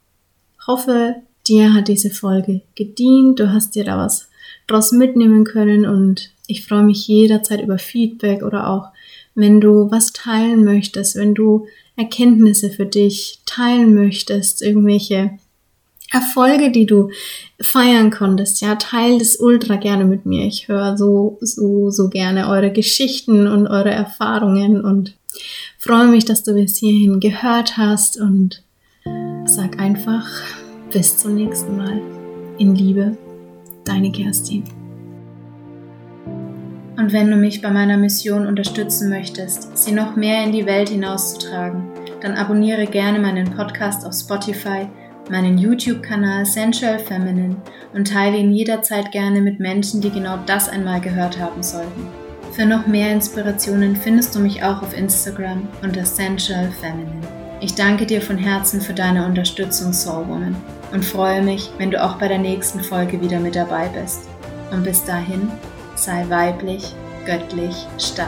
hoffe, 0.66 1.18
dir 1.48 1.76
hat 1.76 1.88
diese 1.88 2.10
Folge 2.10 2.62
gedient. 2.74 3.40
Du 3.40 3.54
hast 3.54 3.76
dir 3.76 3.84
da 3.84 3.96
was 3.96 4.28
draus 4.66 4.92
mitnehmen 4.92 5.44
können 5.44 5.86
und 5.86 6.32
ich 6.48 6.66
freue 6.66 6.82
mich 6.82 7.08
jederzeit 7.08 7.62
über 7.62 7.78
Feedback 7.78 8.42
oder 8.42 8.68
auch 8.68 8.88
wenn 9.36 9.62
du 9.62 9.92
was 9.92 10.14
teilen 10.14 10.64
möchtest, 10.64 11.16
wenn 11.16 11.36
du 11.36 11.68
Erkenntnisse 11.96 12.72
für 12.72 12.88
dich 12.88 13.38
teilen 13.46 13.94
möchtest, 13.94 14.64
irgendwelche 14.64 15.38
Erfolge, 16.12 16.72
die 16.72 16.88
du 16.88 17.12
feiern 17.62 18.10
konntest, 18.10 18.62
ja, 18.62 18.74
teil 18.78 19.20
das 19.20 19.36
ultra 19.36 19.76
gerne 19.76 20.06
mit 20.06 20.26
mir. 20.26 20.48
Ich 20.48 20.70
höre 20.70 20.98
so, 20.98 21.38
so, 21.40 21.92
so 21.92 22.10
gerne 22.10 22.50
eure 22.50 22.72
Geschichten 22.72 23.46
und 23.46 23.68
eure 23.68 23.92
Erfahrungen 23.92 24.84
und 24.84 25.14
freue 25.78 26.08
mich, 26.08 26.26
dass 26.26 26.42
du 26.42 26.56
bis 26.56 26.78
hierhin 26.78 27.20
gehört 27.20 27.78
hast 27.78 28.20
und 28.20 28.64
sag 29.46 29.80
einfach 29.80 30.26
bis 30.92 31.18
zum 31.18 31.36
nächsten 31.36 31.78
Mal. 31.78 32.02
In 32.58 32.76
Liebe, 32.76 33.18
deine 33.84 34.12
Kerstin. 34.12 34.64
Und 36.98 37.12
wenn 37.12 37.30
du 37.30 37.36
mich 37.36 37.62
bei 37.62 37.72
meiner 37.72 37.98
Mission 37.98 38.46
unterstützen 38.46 39.10
möchtest, 39.10 39.78
sie 39.78 39.92
noch 39.92 40.16
mehr 40.16 40.44
in 40.44 40.52
die 40.52 40.66
Welt 40.66 40.90
hinauszutragen, 40.90 41.84
dann 42.22 42.36
abonniere 42.36 42.86
gerne 42.86 43.20
meinen 43.20 43.52
Podcast 43.52 44.06
auf 44.06 44.14
Spotify 44.14 44.88
meinen 45.30 45.58
YouTube-Kanal 45.58 46.46
Sensual 46.46 47.00
Feminine 47.00 47.56
und 47.94 48.08
teile 48.08 48.38
ihn 48.38 48.52
jederzeit 48.52 49.12
gerne 49.12 49.42
mit 49.42 49.60
Menschen, 49.60 50.02
die 50.02 50.10
genau 50.10 50.38
das 50.46 50.70
einmal 50.70 51.02
gehört 51.02 51.40
haben 51.40 51.64
sollten. 51.64 52.08
Für 52.52 52.66
noch 52.66 52.86
mehr 52.86 53.12
Inspirationen 53.12 53.96
findest 53.96 54.36
du 54.36 54.40
mich 54.40 54.64
auch 54.64 54.82
auf 54.82 54.96
Instagram 54.96 55.68
unter 55.82 56.06
Sensual 56.06 56.70
Feminine. 56.82 57.43
Ich 57.64 57.76
danke 57.76 58.06
dir 58.06 58.22
von 58.22 58.38
Herzen 58.38 58.82
für 58.82 58.94
deine 58.94 59.26
Unterstützung, 59.26 59.94
Soul 59.94 60.28
Woman, 60.28 60.54
und 60.92 61.06
freue 61.06 61.42
mich, 61.42 61.70
wenn 61.78 61.92
du 61.92 62.04
auch 62.04 62.16
bei 62.16 62.28
der 62.28 62.38
nächsten 62.38 62.82
Folge 62.82 63.22
wieder 63.22 63.40
mit 63.40 63.56
dabei 63.56 63.88
bist. 63.88 64.24
Und 64.72 64.84
bis 64.84 65.06
dahin, 65.06 65.50
sei 65.96 66.26
weiblich, 66.28 66.94
göttlich, 67.26 67.74
stark. 67.98 68.28